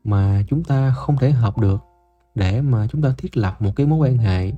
mà 0.05 0.43
chúng 0.49 0.65
ta 0.65 0.95
không 0.97 1.17
thể 1.17 1.31
hợp 1.31 1.59
được 1.59 1.88
để 2.39 2.61
mà 2.61 2.87
chúng 2.91 3.03
ta 3.03 3.15
thiết 3.19 3.37
lập 3.37 3.63
một 3.63 3.71
cái 3.77 3.87
mối 3.87 3.99
quan 3.99 4.19
hệ. 4.19 4.53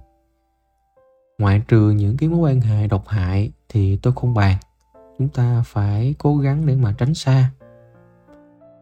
Ngoại 1.38 1.62
trừ 1.68 1.90
những 1.90 2.16
cái 2.16 2.28
mối 2.28 2.38
quan 2.38 2.60
hệ 2.60 2.86
độc 2.86 3.08
hại 3.08 3.50
thì 3.68 3.96
tôi 3.96 4.12
không 4.16 4.34
bàn. 4.34 4.56
Chúng 5.18 5.28
ta 5.28 5.62
phải 5.66 6.14
cố 6.18 6.36
gắng 6.36 6.66
để 6.66 6.76
mà 6.76 6.94
tránh 6.98 7.14
xa. 7.14 7.50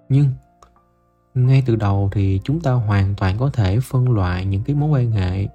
Nhưng, 0.09 0.29
ngay 1.35 1.63
từ 1.67 1.77
đầu 1.77 2.11
thì 2.13 2.41
chúng 2.45 2.61
ta 2.61 2.73
hoàn 2.73 3.15
toàn 3.15 3.39
có 3.39 3.51
thể 3.53 3.81
phân 3.81 4.11
loại 4.11 4.47
những 4.47 4.63
cái 4.63 4.77
mối 4.77 4.91
quan 4.91 5.11
hệ 5.11 5.49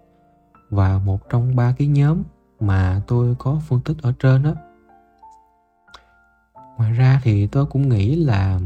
và 0.69 0.97
một 0.97 1.29
trong 1.29 1.56
ba 1.56 1.75
cái 1.77 1.88
nhóm 1.88 2.23
mà 2.60 3.01
tôi 3.08 3.36
có 3.39 3.62
phân 3.67 3.79
tích 3.82 3.97
ở 4.01 4.13
trên 4.19 4.43
đó 4.43 4.53
ngoài 6.77 6.91
ra 6.91 7.19
thì 7.23 7.47
tôi 7.47 7.65
cũng 7.65 7.89
nghĩ 7.89 8.15
là 8.15 8.60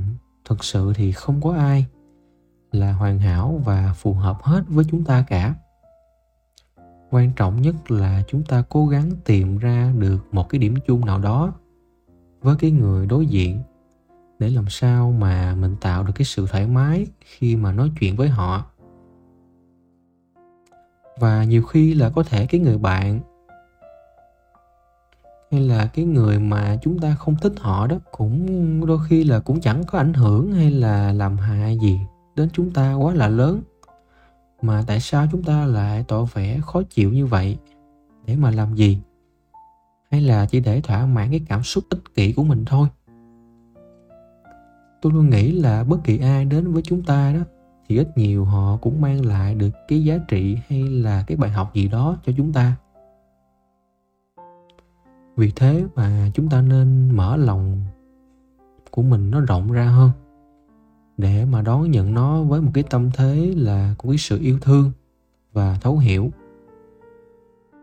thực 0.45 0.63
sự 0.63 0.93
thì 0.95 1.11
không 1.11 1.41
có 1.41 1.53
ai 1.55 1.85
là 2.71 2.93
hoàn 2.93 3.19
hảo 3.19 3.61
và 3.65 3.93
phù 3.95 4.13
hợp 4.13 4.37
hết 4.43 4.63
với 4.67 4.85
chúng 4.91 5.03
ta 5.03 5.25
cả. 5.27 5.55
Quan 7.09 7.31
trọng 7.35 7.61
nhất 7.61 7.91
là 7.91 8.23
chúng 8.27 8.43
ta 8.43 8.63
cố 8.69 8.87
gắng 8.87 9.11
tìm 9.25 9.57
ra 9.57 9.93
được 9.97 10.25
một 10.31 10.49
cái 10.49 10.59
điểm 10.59 10.75
chung 10.87 11.05
nào 11.05 11.19
đó 11.19 11.53
với 12.41 12.55
cái 12.59 12.71
người 12.71 13.05
đối 13.05 13.25
diện 13.25 13.61
để 14.39 14.49
làm 14.49 14.65
sao 14.69 15.11
mà 15.11 15.55
mình 15.55 15.75
tạo 15.81 16.03
được 16.03 16.13
cái 16.15 16.25
sự 16.25 16.47
thoải 16.47 16.67
mái 16.67 17.07
khi 17.21 17.55
mà 17.55 17.71
nói 17.71 17.91
chuyện 17.99 18.15
với 18.15 18.29
họ. 18.29 18.65
Và 21.19 21.43
nhiều 21.43 21.63
khi 21.63 21.93
là 21.93 22.09
có 22.09 22.23
thể 22.23 22.45
cái 22.45 22.61
người 22.61 22.77
bạn 22.77 23.19
hay 25.51 25.61
là 25.61 25.89
cái 25.93 26.05
người 26.05 26.39
mà 26.39 26.77
chúng 26.81 26.99
ta 26.99 27.15
không 27.15 27.35
thích 27.41 27.53
họ 27.57 27.87
đó 27.87 27.97
cũng 28.11 28.85
đôi 28.85 28.99
khi 29.09 29.23
là 29.23 29.39
cũng 29.39 29.61
chẳng 29.61 29.83
có 29.83 29.97
ảnh 29.97 30.13
hưởng 30.13 30.51
hay 30.51 30.71
là 30.71 31.13
làm 31.13 31.37
hại 31.37 31.77
gì 31.81 31.99
đến 32.37 32.49
chúng 32.53 32.71
ta 32.71 32.93
quá 32.93 33.13
là 33.13 33.27
lớn. 33.27 33.61
Mà 34.61 34.83
tại 34.87 34.99
sao 34.99 35.27
chúng 35.31 35.43
ta 35.43 35.65
lại 35.65 36.05
tỏ 36.07 36.23
vẻ 36.23 36.59
khó 36.61 36.81
chịu 36.89 37.13
như 37.13 37.25
vậy? 37.25 37.57
Để 38.25 38.35
mà 38.35 38.51
làm 38.51 38.75
gì? 38.75 38.99
Hay 40.11 40.21
là 40.21 40.45
chỉ 40.45 40.59
để 40.59 40.81
thỏa 40.81 41.05
mãn 41.05 41.31
cái 41.31 41.41
cảm 41.47 41.63
xúc 41.63 41.83
ích 41.89 42.15
kỷ 42.15 42.33
của 42.33 42.43
mình 42.43 42.65
thôi? 42.65 42.87
Tôi 45.01 45.13
luôn 45.13 45.29
nghĩ 45.29 45.51
là 45.51 45.83
bất 45.83 45.97
kỳ 46.03 46.17
ai 46.17 46.45
đến 46.45 46.71
với 46.73 46.81
chúng 46.81 47.03
ta 47.03 47.33
đó, 47.33 47.39
thì 47.87 47.97
ít 47.97 48.17
nhiều 48.17 48.45
họ 48.45 48.77
cũng 48.77 49.01
mang 49.01 49.25
lại 49.25 49.55
được 49.55 49.69
cái 49.87 50.03
giá 50.03 50.17
trị 50.27 50.57
hay 50.67 50.83
là 50.83 51.23
cái 51.27 51.37
bài 51.37 51.49
học 51.49 51.73
gì 51.73 51.87
đó 51.87 52.17
cho 52.25 52.31
chúng 52.37 52.53
ta. 52.53 52.75
Vì 55.35 55.51
thế 55.55 55.85
mà 55.95 56.31
chúng 56.33 56.49
ta 56.49 56.61
nên 56.61 57.09
mở 57.15 57.37
lòng 57.37 57.81
của 58.91 59.01
mình 59.01 59.31
nó 59.31 59.39
rộng 59.39 59.71
ra 59.71 59.85
hơn 59.85 60.11
để 61.17 61.45
mà 61.45 61.61
đón 61.61 61.91
nhận 61.91 62.13
nó 62.13 62.43
với 62.43 62.61
một 62.61 62.71
cái 62.73 62.83
tâm 62.89 63.09
thế 63.13 63.53
là 63.57 63.95
của 63.97 64.09
cái 64.09 64.17
sự 64.17 64.39
yêu 64.41 64.59
thương 64.61 64.91
và 65.53 65.77
thấu 65.81 65.97
hiểu. 65.97 66.31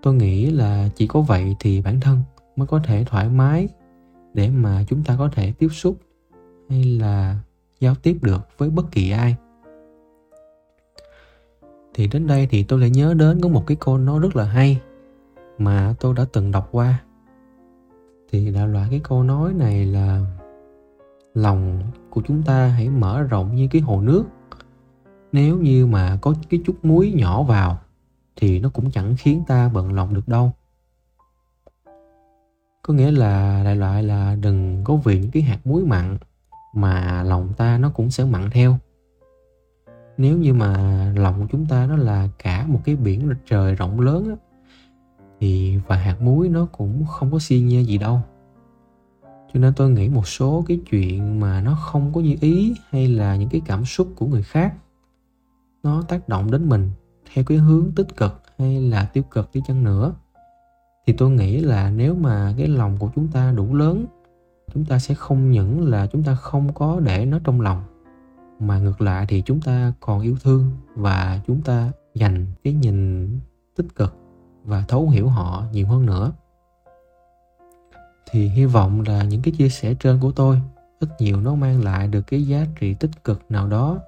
Tôi 0.03 0.15
nghĩ 0.15 0.51
là 0.51 0.89
chỉ 0.95 1.07
có 1.07 1.21
vậy 1.21 1.57
thì 1.61 1.81
bản 1.81 2.01
thân 2.01 2.23
mới 2.57 2.67
có 2.67 2.79
thể 2.79 3.05
thoải 3.05 3.29
mái 3.29 3.69
để 4.35 4.51
mà 4.51 4.85
chúng 4.89 5.05
ta 5.05 5.17
có 5.19 5.29
thể 5.29 5.53
tiếp 5.59 5.69
xúc 5.69 5.97
hay 6.69 6.85
là 6.85 7.39
giao 7.81 7.95
tiếp 7.95 8.19
được 8.23 8.49
với 8.59 8.71
bất 8.71 8.91
kỳ 8.93 9.11
ai. 9.11 9.37
Thì 11.95 12.07
đến 12.07 12.27
đây 12.27 12.49
thì 12.51 12.63
tôi 12.63 12.81
lại 12.81 12.91
nhớ 12.91 13.15
đến 13.15 13.41
có 13.41 13.49
một 13.49 13.65
cái 13.67 13.77
câu 13.81 13.99
nói 13.99 14.21
rất 14.21 14.37
là 14.37 14.45
hay 14.45 14.81
mà 15.59 15.95
tôi 16.01 16.15
đã 16.15 16.27
từng 16.33 16.53
đọc 16.53 16.69
qua. 16.73 17.03
Thì 18.31 18.51
đại 18.51 18.69
loại 18.69 18.87
cái 18.91 19.01
câu 19.05 19.23
nói 19.23 19.53
này 19.53 19.87
là 19.87 20.27
lòng 21.35 21.83
của 22.11 22.23
chúng 22.27 22.43
ta 22.43 22.67
hãy 22.67 22.89
mở 22.89 23.23
rộng 23.23 23.55
như 23.55 23.69
cái 23.71 23.83
hồ 23.83 24.01
nước. 24.01 24.25
Nếu 25.33 25.59
như 25.59 25.87
mà 25.87 26.19
có 26.23 26.35
cái 26.51 26.61
chút 26.67 26.85
muối 26.85 27.13
nhỏ 27.17 27.43
vào 27.43 27.79
thì 28.37 28.61
nó 28.61 28.69
cũng 28.69 28.91
chẳng 28.91 29.15
khiến 29.19 29.43
ta 29.47 29.69
bận 29.69 29.93
lòng 29.93 30.15
được 30.15 30.29
đâu. 30.29 30.53
Có 32.83 32.95
nghĩa 32.95 33.11
là 33.11 33.63
đại 33.65 33.77
loại 33.77 34.03
là 34.03 34.37
đừng 34.41 34.85
có 34.85 34.97
vì 34.97 35.19
những 35.19 35.31
cái 35.31 35.43
hạt 35.43 35.59
muối 35.65 35.85
mặn 35.85 36.19
mà 36.75 37.23
lòng 37.23 37.53
ta 37.57 37.79
nó 37.79 37.91
cũng 37.91 38.11
sẽ 38.11 38.25
mặn 38.25 38.51
theo. 38.51 38.79
Nếu 40.17 40.39
như 40.39 40.55
mà 40.55 40.73
lòng 41.17 41.41
của 41.41 41.47
chúng 41.53 41.67
ta 41.67 41.87
nó 41.87 41.97
là 41.97 42.29
cả 42.39 42.67
một 42.67 42.81
cái 42.85 42.97
biển 42.97 43.31
trời 43.47 43.75
rộng 43.75 44.01
lớn 44.01 44.29
á, 44.29 44.37
thì 45.41 45.79
và 45.87 45.97
hạt 45.97 46.21
muối 46.21 46.49
nó 46.49 46.67
cũng 46.73 47.05
không 47.07 47.33
có 47.33 47.39
xi 47.39 47.61
nhê 47.61 47.81
gì 47.81 47.99
đâu 47.99 48.21
cho 49.55 49.61
nên 49.61 49.75
tôi 49.75 49.91
nghĩ 49.91 50.09
một 50.09 50.29
số 50.29 50.65
cái 50.67 50.81
chuyện 50.91 51.41
mà 51.41 51.61
nó 51.61 51.75
không 51.75 52.13
có 52.13 52.21
như 52.21 52.37
ý 52.41 52.75
hay 52.91 53.09
là 53.09 53.37
những 53.37 53.49
cái 53.49 53.61
cảm 53.67 53.85
xúc 53.85 54.09
của 54.17 54.27
người 54.27 54.43
khác, 54.43 54.75
nó 55.83 56.03
tác 56.03 56.29
động 56.29 56.51
đến 56.51 56.69
mình 56.69 56.91
theo 57.33 57.45
cái 57.45 57.59
hướng 57.59 57.93
tích 57.97 58.17
cực 58.17 58.43
hay 58.59 58.81
là 58.81 59.05
tiêu 59.05 59.25
cực 59.31 59.51
đi 59.55 59.61
chăng 59.67 59.85
nữa. 59.85 60.15
Thì 61.07 61.13
tôi 61.13 61.31
nghĩ 61.31 61.61
là 61.61 61.91
nếu 61.91 62.15
mà 62.15 62.55
cái 62.59 62.69
lòng 62.69 62.97
của 62.99 63.11
chúng 63.15 63.29
ta 63.29 63.53
đủ 63.53 63.75
lớn, 63.75 64.07
chúng 64.75 64.85
ta 64.85 64.99
sẽ 64.99 65.15
không 65.15 65.51
những 65.51 65.89
là 65.89 66.07
chúng 66.07 66.23
ta 66.23 66.35
không 66.35 66.73
có 66.73 67.01
để 67.01 67.27
nó 67.27 67.39
trong 67.45 67.61
lòng, 67.61 67.83
mà 68.61 68.79
ngược 68.79 69.01
lại 69.01 69.27
thì 69.29 69.43
chúng 69.47 69.61
ta 69.61 69.93
còn 70.01 70.21
yêu 70.21 70.37
thương 70.43 70.71
và 70.95 71.41
chúng 71.47 71.63
ta 71.63 71.91
dành 72.15 72.47
cái 72.65 72.73
nhìn 72.73 73.29
tích 73.77 73.95
cực 73.95 74.17
và 74.65 74.85
thấu 74.89 75.09
hiểu 75.09 75.29
họ 75.29 75.65
nhiều 75.73 75.87
hơn 75.87 76.07
nữa 76.07 76.33
thì 78.31 78.49
hy 78.49 78.65
vọng 78.65 79.01
là 79.07 79.23
những 79.23 79.43
cái 79.43 79.55
chia 79.59 79.69
sẻ 79.69 79.95
trên 79.95 80.21
của 80.21 80.33
tôi 80.33 80.61
ít 81.01 81.09
nhiều 81.19 81.41
nó 81.41 81.55
mang 81.55 81.85
lại 81.85 82.09
được 82.09 82.23
cái 82.27 82.43
giá 82.43 82.67
trị 82.81 82.95
tích 82.95 83.25
cực 83.25 83.43
nào 83.49 83.69
đó 83.69 83.99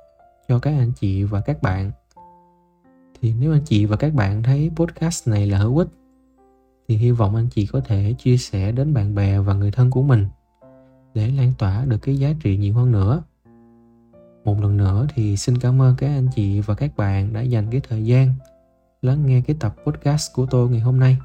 cho 0.48 0.58
các 0.58 0.70
anh 0.70 0.92
chị 1.00 1.22
và 1.22 1.40
các 1.40 1.62
bạn. 1.62 1.90
Thì 3.20 3.34
nếu 3.40 3.52
anh 3.52 3.64
chị 3.64 3.84
và 3.84 3.96
các 3.96 4.14
bạn 4.14 4.42
thấy 4.42 4.70
podcast 4.76 5.28
này 5.28 5.46
là 5.46 5.58
hữu 5.58 5.78
ích, 5.78 5.88
thì 6.88 6.96
hy 6.96 7.10
vọng 7.10 7.36
anh 7.36 7.48
chị 7.48 7.66
có 7.66 7.80
thể 7.80 8.14
chia 8.18 8.36
sẻ 8.36 8.72
đến 8.72 8.94
bạn 8.94 9.14
bè 9.14 9.38
và 9.38 9.54
người 9.54 9.70
thân 9.70 9.90
của 9.90 10.02
mình 10.02 10.26
để 11.14 11.28
lan 11.28 11.52
tỏa 11.58 11.84
được 11.84 11.98
cái 11.98 12.18
giá 12.18 12.32
trị 12.42 12.56
nhiều 12.56 12.74
hơn 12.74 12.92
nữa. 12.92 13.22
Một 14.44 14.60
lần 14.60 14.76
nữa 14.76 15.06
thì 15.14 15.36
xin 15.36 15.58
cảm 15.58 15.82
ơn 15.82 15.96
các 15.96 16.06
anh 16.06 16.28
chị 16.34 16.60
và 16.60 16.74
các 16.74 16.96
bạn 16.96 17.32
đã 17.32 17.40
dành 17.40 17.70
cái 17.70 17.80
thời 17.88 18.04
gian 18.04 18.34
lắng 19.02 19.26
nghe 19.26 19.42
cái 19.46 19.56
tập 19.60 19.76
podcast 19.86 20.32
của 20.34 20.46
tôi 20.50 20.70
ngày 20.70 20.80
hôm 20.80 21.00
nay. 21.00 21.18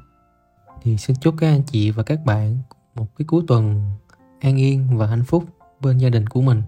Thì 0.82 0.96
xin 0.96 1.16
chúc 1.20 1.34
các 1.38 1.48
anh 1.48 1.62
chị 1.62 1.90
và 1.90 2.02
các 2.02 2.24
bạn 2.24 2.58
một 2.94 3.06
cái 3.18 3.26
cuối 3.26 3.42
tuần 3.46 3.82
an 4.40 4.56
yên 4.56 4.98
và 4.98 5.06
hạnh 5.06 5.24
phúc 5.26 5.44
bên 5.80 5.98
gia 5.98 6.08
đình 6.08 6.26
của 6.26 6.42
mình. 6.42 6.62